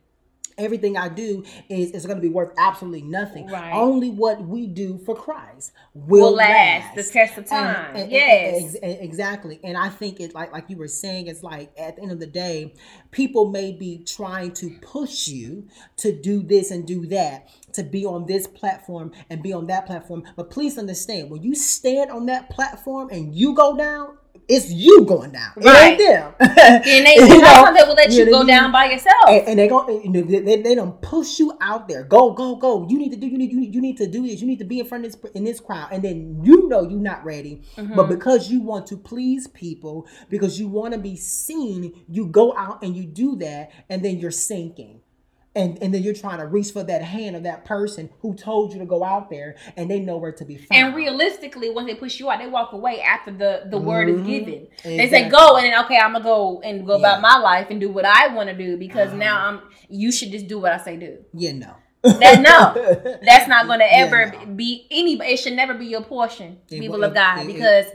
everything 0.59 0.97
I 0.97 1.09
do 1.09 1.45
is 1.69 1.90
is 1.92 2.07
going 2.07 2.19
to 2.19 2.23
be 2.23 2.29
worth 2.29 2.53
absolutely 2.59 3.03
nothing. 3.03 3.47
Right. 3.49 3.73
Only 3.73 4.11
what 4.11 4.42
we 4.42 4.66
do 4.66 4.99
for 4.99 5.14
Christ 5.14 5.73
will, 5.95 6.31
will 6.31 6.37
last, 6.37 6.97
last, 6.97 6.97
the 6.97 7.12
test 7.12 7.38
of 7.38 7.47
time. 7.47 7.90
And, 7.90 7.99
and, 8.03 8.12
yes, 8.12 8.75
and, 8.83 8.99
exactly. 9.01 9.61
And 9.62 9.77
I 9.77 9.88
think 9.88 10.21
it's 10.21 10.35
like 10.35 10.53
like 10.53 10.69
you 10.69 10.77
were 10.77 10.88
saying, 10.88 11.27
it's 11.27 11.42
like 11.42 11.73
at 11.79 11.97
the 11.97 12.03
end 12.03 12.12
of 12.12 12.21
the 12.21 12.27
day, 12.27 12.75
people 13.11 13.51
may 13.51 13.73
be 13.73 13.99
trying 14.05 14.53
to 14.55 14.71
push 14.81 15.29
you 15.29 15.69
to 15.99 16.12
do 16.12 16.42
this 16.42 16.71
and 16.71 16.87
do 16.87 17.07
that, 17.07 17.49
to 17.73 17.83
be 17.83 18.05
on 18.07 18.27
this 18.27 18.47
platform 18.47 19.12
and 19.31 19.42
be 19.42 19.53
on 19.53 19.66
that 19.66 19.87
platform. 19.87 20.25
But 20.37 20.51
please 20.51 20.79
understand, 20.79 21.31
when 21.31 21.42
you 21.42 21.55
stand 21.55 22.11
on 22.11 22.27
that 22.27 22.51
platform 22.51 23.09
and 23.11 23.35
you 23.35 23.55
go 23.55 23.77
down, 23.77 24.19
it's 24.49 24.70
you 24.70 25.05
going 25.05 25.33
down. 25.33 25.53
Right. 25.57 25.99
It 25.99 26.03
ain't 26.03 26.11
them. 26.11 26.35
and 26.40 27.07
they, 27.07 27.14
you 27.35 27.40
know, 27.40 27.75
they 27.75 27.83
will 27.83 27.94
let 27.94 28.11
you, 28.12 28.25
you 28.25 28.31
go 28.31 28.46
down 28.46 28.72
by 28.72 28.87
yourself. 28.87 29.29
And, 29.29 29.49
and 29.49 29.59
they 29.59 29.68
go, 29.68 29.88
you 29.88 30.11
know, 30.11 30.22
they, 30.22 30.40
they, 30.40 30.62
they 30.62 30.75
don't 30.75 31.01
push 31.03 31.38
you 31.38 31.57
out 31.61 31.88
there. 31.88 32.05
Go, 32.05 32.33
go, 32.33 32.57
go. 32.57 32.87
You 32.88 32.99
need 32.99 33.11
to 33.11 33.16
do. 33.16 33.27
You 33.27 33.38
need. 33.38 33.53
You 33.53 33.61
need, 33.61 33.75
you 33.75 33.81
need 33.81 33.96
to 33.99 34.07
do 34.07 34.27
this. 34.27 34.40
You 34.40 34.46
need 34.46 34.59
to 34.59 34.64
be 34.64 34.81
in 34.81 34.87
front 34.87 35.05
of 35.05 35.12
this 35.12 35.31
in 35.33 35.44
this 35.44 35.61
crowd. 35.61 35.88
And 35.92 36.03
then 36.03 36.40
you 36.42 36.68
know 36.68 36.83
you're 36.88 37.01
not 37.01 37.25
ready, 37.25 37.62
mm-hmm. 37.77 37.94
but 37.94 38.09
because 38.09 38.51
you 38.51 38.61
want 38.61 38.87
to 38.88 38.96
please 38.96 39.46
people, 39.49 40.07
because 40.29 40.59
you 40.59 40.68
want 40.68 40.94
to 40.94 41.01
be 41.01 41.16
seen, 41.16 42.05
you 42.09 42.27
go 42.27 42.57
out 42.57 42.83
and 42.83 42.96
you 42.96 43.05
do 43.05 43.37
that, 43.37 43.70
and 43.88 44.05
then 44.05 44.18
you're 44.18 44.31
sinking 44.31 45.01
and 45.57 45.83
and 45.83 45.92
then 45.92 46.03
you're 46.03 46.14
trying 46.14 46.38
to 46.38 46.47
reach 46.47 46.71
for 46.71 46.85
that 46.85 47.03
hand 47.03 47.35
of 47.35 47.42
that 47.42 47.64
person 47.64 48.11
who 48.21 48.35
told 48.35 48.73
you 48.73 48.79
to 48.79 48.87
go 48.87 49.03
out 49.03 49.31
there 49.31 49.57
and 49.77 49.90
they 49.90 49.99
know 49.99 50.19
where 50.19 50.33
to 50.33 50.45
be 50.45 50.57
found. 50.57 50.69
And 50.71 50.95
realistically, 50.95 51.71
when 51.71 51.87
they 51.87 51.95
push 51.95 52.21
you 52.21 52.31
out, 52.31 52.38
they 52.38 52.47
walk 52.47 52.73
away 52.73 53.01
after 53.01 53.33
the 53.33 53.62
the 53.64 53.79
mm-hmm. 53.79 53.87
word 53.87 54.09
is 54.09 54.16
mm-hmm. 54.16 54.27
given. 54.27 54.69
Exactly. 54.71 54.97
They 54.99 55.09
say 55.09 55.29
go 55.29 55.57
and 55.57 55.66
then 55.66 55.85
okay, 55.85 55.99
I'm 55.99 56.12
gonna 56.12 56.23
go 56.23 56.61
and 56.61 56.87
go 56.87 56.92
yeah. 56.92 56.99
about 56.99 57.21
my 57.23 57.38
life 57.38 57.69
and 57.71 57.81
do 57.81 57.90
what 57.90 58.05
I 58.05 58.29
want 58.29 58.51
to 58.51 58.55
do 58.55 58.77
because 58.77 59.09
uh-huh. 59.09 59.16
now 59.16 59.47
I'm. 59.47 59.61
You 59.88 60.12
should 60.12 60.31
just 60.31 60.47
do 60.47 60.59
what 60.59 60.73
I 60.73 60.79
say 60.79 60.97
do. 60.97 61.25
Yeah, 61.33 61.53
no. 61.53 61.75
that 62.03 62.40
no, 62.40 63.19
that's 63.23 63.49
not 63.49 63.66
going 63.66 63.81
to 63.81 63.92
ever 63.92 64.31
yeah, 64.33 64.45
no. 64.45 64.55
be 64.55 64.87
any. 64.90 65.14
It 65.14 65.38
should 65.38 65.55
never 65.55 65.75
be 65.75 65.87
your 65.87 66.03
portion, 66.03 66.59
it, 66.69 66.81
people 66.81 67.03
it, 67.03 67.09
of 67.09 67.14
God, 67.14 67.40
it, 67.40 67.47
because 67.49 67.87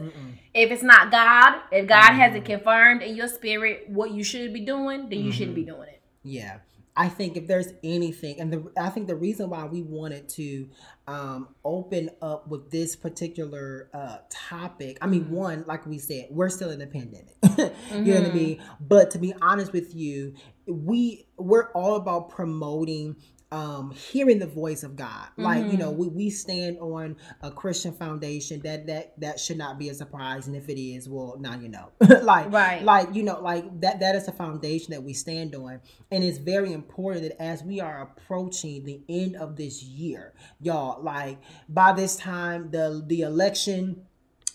if 0.53 0.71
it's 0.71 0.83
not 0.83 1.11
God, 1.11 1.61
if 1.71 1.87
God 1.87 2.09
mm-hmm. 2.09 2.19
hasn't 2.19 2.45
confirmed 2.45 3.03
in 3.03 3.15
your 3.15 3.27
spirit 3.27 3.85
what 3.87 4.11
you 4.11 4.23
should 4.23 4.53
be 4.53 4.61
doing, 4.61 5.09
then 5.09 5.19
you 5.19 5.25
mm-hmm. 5.25 5.31
shouldn't 5.31 5.55
be 5.55 5.63
doing 5.63 5.87
it. 5.87 6.01
Yeah. 6.23 6.57
I 6.95 7.07
think 7.07 7.37
if 7.37 7.47
there's 7.47 7.69
anything, 7.83 8.39
and 8.39 8.51
the, 8.51 8.71
I 8.77 8.89
think 8.89 9.07
the 9.07 9.15
reason 9.15 9.49
why 9.49 9.65
we 9.65 9.81
wanted 9.81 10.27
to 10.29 10.67
um, 11.07 11.49
open 11.63 12.09
up 12.21 12.47
with 12.49 12.69
this 12.69 12.95
particular 12.95 13.89
uh, 13.93 14.17
topic, 14.29 14.97
I 15.01 15.07
mean, 15.07 15.25
mm-hmm. 15.25 15.35
one, 15.35 15.65
like 15.67 15.85
we 15.85 15.97
said, 15.99 16.27
we're 16.29 16.49
still 16.49 16.69
in 16.69 16.79
the 16.79 16.87
pandemic. 16.87 17.39
mm-hmm. 17.41 18.05
You 18.05 18.13
know 18.13 18.21
what 18.21 18.31
I 18.31 18.33
mean? 18.33 18.57
Mm-hmm. 18.57 18.73
But 18.81 19.11
to 19.11 19.19
be 19.19 19.33
honest 19.41 19.71
with 19.71 19.95
you, 19.95 20.35
we 20.67 21.27
we're 21.37 21.71
all 21.71 21.95
about 21.95 22.29
promoting 22.29 23.15
um 23.51 23.91
hearing 23.91 24.39
the 24.39 24.47
voice 24.47 24.83
of 24.83 24.95
god 24.95 25.27
like 25.35 25.59
mm-hmm. 25.59 25.71
you 25.71 25.77
know 25.77 25.91
mm-hmm. 25.91 26.01
we, 26.01 26.07
we 26.07 26.29
stand 26.29 26.77
on 26.79 27.15
a 27.41 27.51
christian 27.51 27.91
foundation 27.91 28.61
that 28.61 28.87
that 28.87 29.13
that 29.19 29.39
should 29.39 29.57
not 29.57 29.77
be 29.77 29.89
a 29.89 29.93
surprise 29.93 30.47
and 30.47 30.55
if 30.55 30.69
it 30.69 30.81
is 30.81 31.09
well 31.09 31.35
now 31.39 31.55
you 31.59 31.67
know 31.67 31.91
like 32.21 32.51
right 32.51 32.83
like 32.83 33.13
you 33.13 33.23
know 33.23 33.41
like 33.41 33.65
that 33.81 33.99
that 33.99 34.15
is 34.15 34.27
a 34.27 34.31
foundation 34.31 34.91
that 34.91 35.03
we 35.03 35.13
stand 35.13 35.53
on 35.53 35.81
and 36.11 36.23
it's 36.23 36.37
very 36.37 36.71
important 36.71 37.23
that 37.23 37.41
as 37.41 37.61
we 37.63 37.81
are 37.81 38.01
approaching 38.01 38.85
the 38.85 39.01
end 39.09 39.35
of 39.35 39.57
this 39.57 39.83
year 39.83 40.33
y'all 40.61 41.01
like 41.03 41.37
by 41.67 41.91
this 41.91 42.15
time 42.15 42.71
the 42.71 43.03
the 43.07 43.21
election 43.21 44.01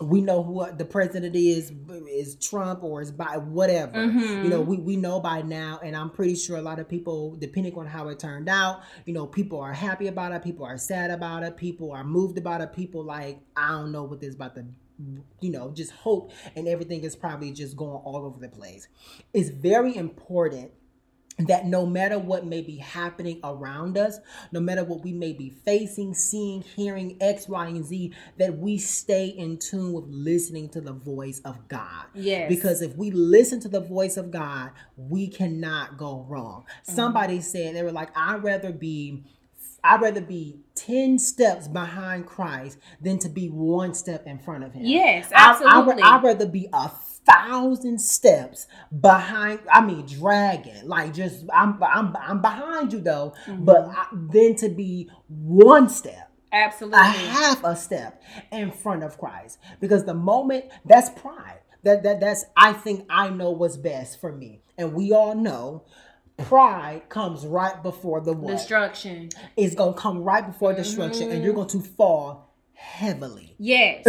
we 0.01 0.21
know 0.21 0.43
who 0.43 0.67
the 0.77 0.85
president 0.85 1.35
is 1.35 1.73
is 2.09 2.37
Trump 2.37 2.83
or 2.83 3.01
is 3.01 3.13
Biden 3.13 3.47
whatever. 3.47 3.97
Mm-hmm. 3.97 4.45
You 4.45 4.51
know, 4.51 4.61
we, 4.61 4.77
we 4.79 4.97
know 4.97 5.21
by 5.21 5.43
now, 5.43 5.81
and 5.83 5.97
I'm 5.97 6.11
pretty 6.11 6.35
sure 6.35 6.57
a 6.57 6.63
lot 6.63 6.79
of 6.79 6.89
people, 6.89 7.37
depending 7.37 7.75
on 7.77 7.87
how 7.87 8.09
it 8.09 8.19
turned 8.19 8.49
out, 8.49 8.83
you 9.07 9.15
know, 9.15 9.27
people 9.27 9.61
are 9.61 9.73
happy 9.73 10.09
about 10.09 10.33
it, 10.33 10.43
people 10.43 10.67
are 10.67 10.79
sad 10.79 11.11
about 11.11 11.43
it, 11.43 11.57
people 11.57 11.93
are 11.93 12.05
moved 12.05 12.37
about 12.39 12.61
it, 12.61 12.73
people 12.73 13.05
like, 13.05 13.41
I 13.57 13.71
don't 13.71 13.93
know 13.93 14.05
what 14.05 14.21
this 14.21 14.35
about 14.35 14.55
to 14.57 14.65
you 15.41 15.51
know, 15.51 15.71
just 15.73 15.93
hope 15.93 16.33
and 16.55 16.67
everything 16.67 17.03
is 17.05 17.15
probably 17.15 17.53
just 17.53 17.77
going 17.77 18.01
all 18.03 18.25
over 18.25 18.41
the 18.41 18.49
place. 18.49 18.89
It's 19.35 19.51
very 19.51 19.95
important 19.95 20.71
that 21.39 21.67
no 21.67 21.85
matter 21.85 22.19
what 22.19 22.47
may 22.47 22.63
be 22.63 22.77
happening 22.77 23.41
around 23.45 23.99
us, 23.99 24.19
no 24.53 24.61
matter 24.61 24.85
what 24.85 25.03
we 25.03 25.13
may 25.13 25.33
be 25.33 25.51
facing, 25.65 26.15
seeing, 26.15 26.63
hearing, 26.63 27.17
X, 27.21 27.47
Y, 27.49 27.67
and 27.67 27.85
Z, 27.85 28.13
that 28.39 28.57
we 28.57 28.79
stay 28.79 29.27
in 29.27 29.59
tune 29.59 29.93
with 29.93 30.07
listening 30.09 30.69
to 30.71 30.81
the 30.81 30.93
voice 30.93 31.41
of 31.45 31.69
God. 31.69 32.07
Yes. 32.15 32.49
Because 32.49 32.81
if 32.81 32.97
we 32.97 33.11
listen 33.11 33.61
to 33.61 33.69
the 33.69 33.81
voice 33.81 34.17
of 34.17 34.31
God, 34.31 34.71
we 34.97 35.29
cannot 35.29 35.99
go 35.99 36.25
wrong. 36.29 36.63
Mm-hmm. 36.63 36.95
Somebody 36.95 37.41
said, 37.43 37.77
they 37.77 37.83
were 37.83 37.93
like, 37.93 38.17
I'd 38.17 38.43
rather 38.43 38.73
be 38.73 39.25
I'd 39.85 40.01
rather 40.01 40.21
be 40.21 40.59
10 40.77 41.19
steps 41.19 41.69
behind 41.69 42.27
Christ 42.27 42.79
than 43.01 43.19
to 43.19 43.29
be 43.29 43.49
one 43.49 43.95
step 43.95 44.27
in 44.27 44.39
front 44.39 44.65
of 44.65 44.73
him. 44.73 44.85
Yes, 44.85 45.31
absolutely. 45.33 46.03
I, 46.03 46.17
would 46.17 46.25
rather 46.25 46.47
be 46.47 46.69
a 46.73 46.89
thousand 46.89 48.01
steps 48.01 48.67
behind, 49.01 49.61
I 49.73 49.85
mean, 49.85 50.07
dragging. 50.07 50.87
Like, 50.87 51.15
just, 51.15 51.45
I'm, 51.53 51.83
I'm, 51.83 52.15
I'm 52.17 52.41
behind 52.41 52.93
you 52.93 53.01
though, 53.01 53.35
mm-hmm. 53.47 53.65
but 53.65 53.89
I, 53.89 54.07
then 54.13 54.55
to 54.57 54.69
be 54.69 55.11
one 55.29 55.89
step. 55.89 56.31
Absolutely. 56.53 57.01
A 57.01 57.03
half 57.03 57.65
a 57.65 57.77
step 57.77 58.23
in 58.53 58.71
front 58.71 59.03
of 59.03 59.19
Christ. 59.19 59.59
Because 59.81 60.05
the 60.05 60.15
moment, 60.15 60.67
that's 60.85 61.11
pride. 61.11 61.61
That, 61.83 62.03
that 62.03 62.19
that's 62.19 62.45
I 62.57 62.73
think 62.73 63.07
I 63.09 63.29
know 63.29 63.51
what's 63.51 63.77
best 63.77 64.21
for 64.21 64.33
me. 64.33 64.61
And 64.79 64.93
we 64.95 65.13
all 65.13 65.35
know 65.35 65.85
pride 66.37 67.09
comes 67.09 67.47
right 67.47 67.83
before 67.83 68.21
the 68.21 68.33
what? 68.33 68.53
Destruction. 68.53 69.31
It's 69.57 69.75
gonna 69.75 69.95
come 69.95 70.23
right 70.23 70.47
before 70.47 70.71
mm-hmm. 70.71 70.83
destruction, 70.83 71.31
and 71.31 71.43
you're 71.43 71.55
going 71.55 71.69
to 71.69 71.81
fall 71.81 72.55
heavily. 72.77 73.55
Yes. 73.59 74.05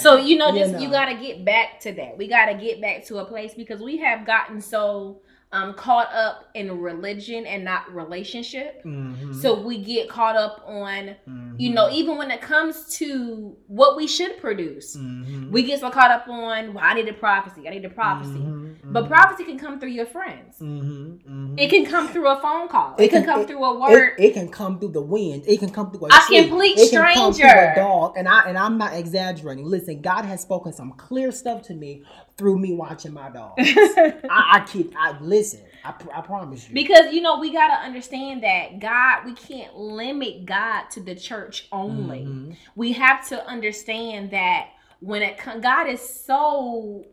so 0.02 0.16
you 0.16 0.36
know, 0.36 0.56
just 0.56 0.72
you, 0.72 0.76
know. 0.76 0.82
you 0.82 0.90
got 0.90 1.06
to 1.06 1.14
get 1.14 1.44
back 1.44 1.80
to 1.80 1.92
that. 1.92 2.16
We 2.16 2.28
got 2.28 2.46
to 2.46 2.54
get 2.54 2.80
back 2.80 3.04
to 3.06 3.18
a 3.18 3.24
place 3.24 3.54
because 3.54 3.80
we 3.80 3.98
have 3.98 4.26
gotten 4.26 4.60
so 4.60 5.20
um, 5.54 5.72
caught 5.74 6.12
up 6.12 6.50
in 6.54 6.80
religion 6.80 7.46
and 7.46 7.64
not 7.64 7.94
relationship. 7.94 8.82
Mm-hmm. 8.84 9.34
So 9.34 9.60
we 9.60 9.78
get 9.78 10.08
caught 10.08 10.34
up 10.34 10.64
on, 10.66 11.14
mm-hmm. 11.28 11.54
you 11.58 11.72
know, 11.72 11.88
even 11.90 12.18
when 12.18 12.32
it 12.32 12.40
comes 12.40 12.88
to 12.96 13.56
what 13.68 13.96
we 13.96 14.08
should 14.08 14.40
produce, 14.40 14.96
mm-hmm. 14.96 15.52
we 15.52 15.62
get 15.62 15.78
so 15.78 15.90
caught 15.90 16.10
up 16.10 16.26
on, 16.26 16.74
well, 16.74 16.84
I 16.84 16.94
need 16.94 17.08
a 17.08 17.12
prophecy, 17.12 17.68
I 17.68 17.70
need 17.70 17.84
a 17.84 17.88
prophecy. 17.88 18.32
Mm-hmm. 18.32 18.92
But 18.92 19.04
mm-hmm. 19.04 19.12
prophecy 19.12 19.44
can 19.44 19.56
come 19.56 19.78
through 19.78 19.90
your 19.90 20.06
friends. 20.06 20.58
Mm-hmm. 20.58 21.56
It 21.56 21.70
can 21.70 21.86
come 21.86 22.08
through 22.08 22.28
a 22.28 22.40
phone 22.40 22.66
call. 22.66 22.96
It, 22.96 23.04
it 23.04 23.10
can, 23.10 23.22
can, 23.22 23.30
come 23.30 23.40
it, 23.42 23.46
through 23.46 23.64
a 23.64 23.80
word. 23.80 24.14
It, 24.18 24.24
it, 24.24 24.34
can 24.34 24.48
come 24.48 24.80
through 24.80 24.92
the 24.92 25.02
wind. 25.02 25.44
It 25.46 25.60
can 25.60 25.70
come 25.70 25.92
through 25.92 26.06
a, 26.06 26.08
a 26.08 26.42
complete 26.42 26.78
it 26.78 26.88
stranger. 26.88 27.12
Can 27.12 27.14
come 27.14 27.32
through 27.32 27.48
a 27.48 27.74
dog. 27.76 28.14
And 28.16 28.28
I 28.28 28.48
and 28.48 28.58
I'm 28.58 28.76
not 28.76 28.94
exaggerating. 28.94 29.64
Listen, 29.64 30.00
God 30.00 30.24
has 30.24 30.40
spoken 30.40 30.72
some 30.72 30.92
clear 30.92 31.30
stuff 31.30 31.62
to 31.62 31.74
me 31.74 32.02
through 32.36 32.58
me 32.58 32.74
watching 32.74 33.12
my 33.12 33.30
dog. 33.30 33.54
I, 33.58 34.24
I 34.28 34.66
keep 34.66 34.92
I 34.98 35.18
listen. 35.20 35.43
I, 35.84 35.94
I 36.14 36.20
promise 36.20 36.68
you. 36.68 36.74
Because 36.74 37.12
you 37.12 37.20
know 37.20 37.38
we 37.38 37.52
gotta 37.52 37.84
understand 37.84 38.42
that 38.42 38.78
God, 38.78 39.24
we 39.24 39.34
can't 39.34 39.76
limit 39.76 40.46
God 40.46 40.90
to 40.90 41.00
the 41.00 41.14
church 41.14 41.68
only. 41.72 42.20
Mm-hmm. 42.20 42.52
We 42.76 42.92
have 42.92 43.28
to 43.28 43.46
understand 43.46 44.30
that 44.30 44.70
when 45.00 45.22
it 45.22 45.38
God 45.60 45.88
is 45.88 46.00
so 46.00 47.04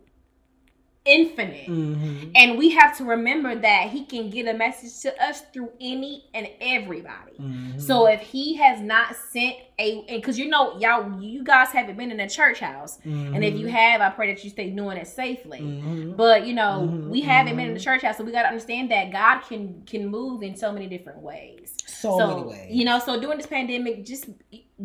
infinite. 1.03 1.67
Mm-hmm. 1.67 2.31
And 2.35 2.57
we 2.57 2.69
have 2.71 2.95
to 2.97 3.05
remember 3.05 3.55
that 3.55 3.89
he 3.89 4.05
can 4.05 4.29
get 4.29 4.47
a 4.47 4.53
message 4.53 5.01
to 5.01 5.23
us 5.23 5.41
through 5.51 5.71
any 5.79 6.25
and 6.33 6.47
everybody. 6.59 7.33
Mm-hmm. 7.39 7.79
So 7.79 8.07
if 8.07 8.21
he 8.21 8.55
has 8.55 8.79
not 8.81 9.15
sent 9.15 9.55
a 9.79 10.05
and 10.07 10.21
because 10.21 10.37
you 10.37 10.47
know 10.47 10.77
y'all 10.79 11.19
you 11.21 11.43
guys 11.43 11.69
haven't 11.69 11.97
been 11.97 12.11
in 12.11 12.19
a 12.19 12.29
church 12.29 12.59
house. 12.59 12.99
Mm-hmm. 12.99 13.35
And 13.35 13.43
if 13.43 13.55
you 13.55 13.67
have, 13.67 14.01
I 14.01 14.09
pray 14.09 14.33
that 14.33 14.43
you 14.43 14.49
stay 14.51 14.69
doing 14.69 14.97
it 14.97 15.07
safely. 15.07 15.61
Mm-hmm. 15.61 16.13
But 16.13 16.45
you 16.45 16.53
know, 16.53 16.87
mm-hmm. 16.87 17.09
we 17.09 17.21
haven't 17.21 17.55
been 17.55 17.67
in 17.67 17.73
the 17.73 17.79
mm-hmm. 17.79 17.83
church 17.83 18.03
house, 18.03 18.17
so 18.17 18.23
we 18.23 18.31
gotta 18.31 18.49
understand 18.49 18.91
that 18.91 19.11
God 19.11 19.39
can 19.41 19.81
can 19.85 20.07
move 20.07 20.43
in 20.43 20.55
so 20.55 20.71
many 20.71 20.87
different 20.87 21.19
ways. 21.19 21.75
So, 21.87 22.17
so 22.17 22.27
many 22.27 22.47
ways. 22.47 22.71
You 22.71 22.85
know, 22.85 22.99
so 22.99 23.19
during 23.19 23.37
this 23.37 23.47
pandemic, 23.47 24.05
just 24.05 24.25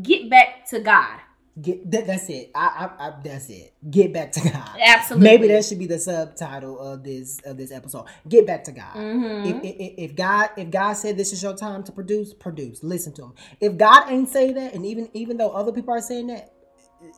get 0.03 0.31
back 0.31 0.67
to 0.71 0.81
God. 0.81 1.21
Get 1.61 1.91
that, 1.91 2.07
that's 2.07 2.29
it. 2.29 2.51
I, 2.55 2.91
I, 2.99 3.07
I, 3.07 3.13
that's 3.25 3.49
it. 3.49 3.73
Get 3.91 4.13
back 4.13 4.33
to 4.33 4.41
God. 4.41 4.69
Absolutely. 4.79 5.25
Maybe 5.25 5.49
that 5.49 5.65
should 5.65 5.79
be 5.79 5.87
the 5.87 5.99
subtitle 5.99 6.79
of 6.79 7.03
this 7.03 7.41
of 7.47 7.57
this 7.57 7.73
episode. 7.73 8.05
Get 8.29 8.47
back 8.47 8.65
to 8.65 8.73
God. 8.73 8.95
Mm-hmm. 8.95 9.47
If, 9.47 9.65
if, 9.65 10.11
if, 10.11 10.17
God 10.17 10.51
if 10.59 10.71
God 10.71 10.93
said 10.95 11.17
this 11.17 11.33
is 11.33 11.43
your 11.43 11.57
time 11.57 11.83
to 11.85 11.93
produce, 11.93 12.35
produce. 12.35 12.83
Listen 12.83 13.15
to 13.15 13.23
him. 13.25 13.35
If 13.59 13.79
God 13.79 14.11
ain't 14.11 14.29
say 14.29 14.53
that, 14.53 14.75
and 14.75 14.85
even 14.85 15.09
even 15.15 15.39
though 15.39 15.51
other 15.51 15.73
people 15.73 15.95
are 15.95 16.03
saying 16.03 16.27
that, 16.27 16.53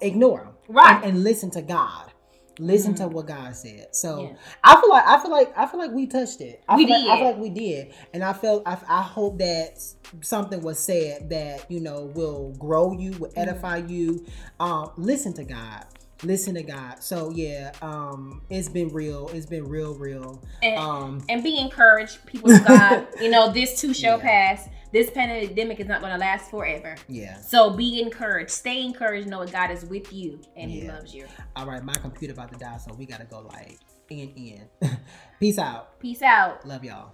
ignore 0.01 0.45
him. 0.45 0.53
Right. 0.69 0.97
and, 0.97 1.05
and 1.05 1.25
listen 1.25 1.51
to 1.53 1.63
God. 1.63 2.13
Listen 2.59 2.95
mm-hmm. 2.95 3.05
to 3.05 3.09
what 3.09 3.27
God 3.27 3.55
said. 3.55 3.95
So 3.95 4.23
yeah. 4.23 4.37
I 4.65 4.81
feel 4.81 4.91
like 4.91 5.07
I 5.07 5.23
feel 5.23 5.31
like 5.31 5.59
I 5.59 5.67
feel 5.67 5.81
like 5.81 5.93
we 5.93 6.07
touched 6.07 6.41
it. 6.41 6.63
I 6.69 6.77
we 6.77 6.87
feel 6.87 6.99
did. 6.99 7.07
Like, 7.07 7.17
I 7.17 7.21
feel 7.21 7.31
like 7.31 7.39
we 7.39 7.51
did, 7.51 7.95
and 8.13 8.25
I 8.25 8.33
felt 8.33 8.63
I, 8.67 8.79
I 8.89 9.03
hope 9.03 9.39
that 9.39 9.81
something 10.21 10.61
was 10.61 10.79
said 10.79 11.31
that 11.31 11.71
you 11.71 11.81
know 11.81 12.11
will 12.15 12.53
grow 12.59 12.93
you, 12.93 13.13
will 13.13 13.29
mm-hmm. 13.29 13.39
edify 13.39 13.81
mm-hmm. 13.81 13.93
you. 13.93 14.27
Um, 14.59 14.91
listen 14.97 15.33
to 15.35 15.45
God. 15.45 15.85
Listen 16.25 16.55
to 16.55 16.65
God. 16.65 17.01
So 17.01 17.31
yeah, 17.31 17.73
um, 17.81 18.43
it's 18.51 18.69
been 18.69 18.89
real. 18.89 19.29
It's 19.29 19.47
been 19.47 19.69
real, 19.69 19.95
real. 19.95 20.43
And, 20.63 20.77
um, 20.77 21.23
and 21.29 21.45
be 21.45 21.59
encouraged, 21.59 22.27
people 22.27 22.51
of 22.51 22.67
God. 22.67 23.07
you 23.21 23.31
know, 23.31 23.53
this 23.53 23.81
too 23.81 23.95
shall 23.95 24.19
yeah. 24.19 24.25
pass 24.55 24.69
this 24.93 25.11
pandemic 25.11 25.81
is 25.81 25.87
not 25.87 26.01
going 26.01 26.13
to 26.13 26.19
last 26.19 26.51
forever. 26.51 26.97
Yeah. 27.09 27.41
So 27.41 27.71
be 27.71 28.01
encouraged. 28.01 28.51
Stay 28.51 28.85
encouraged, 28.85 29.29
Know 29.29 29.39
knowing 29.39 29.53
God 29.53 29.71
is 29.71 29.85
with 29.85 30.13
you 30.13 30.41
and 30.57 30.71
yeah. 30.71 30.83
He 30.83 30.89
loves 30.89 31.15
you. 31.15 31.27
All 31.57 31.67
right, 31.67 31.83
my 31.83 31.95
computer 31.95 32.33
about 32.33 32.53
to 32.53 32.59
die, 32.59 32.79
so 32.79 32.95
we 32.95 33.07
got 33.07 33.21
to 33.21 33.27
go 33.27 33.41
like 33.41 33.79
in 34.11 34.31
in. 34.31 34.69
Peace 35.41 35.59
out. 35.59 35.99
Peace 36.01 36.23
out. 36.23 36.67
Love 36.67 36.85
y'all. 36.85 37.13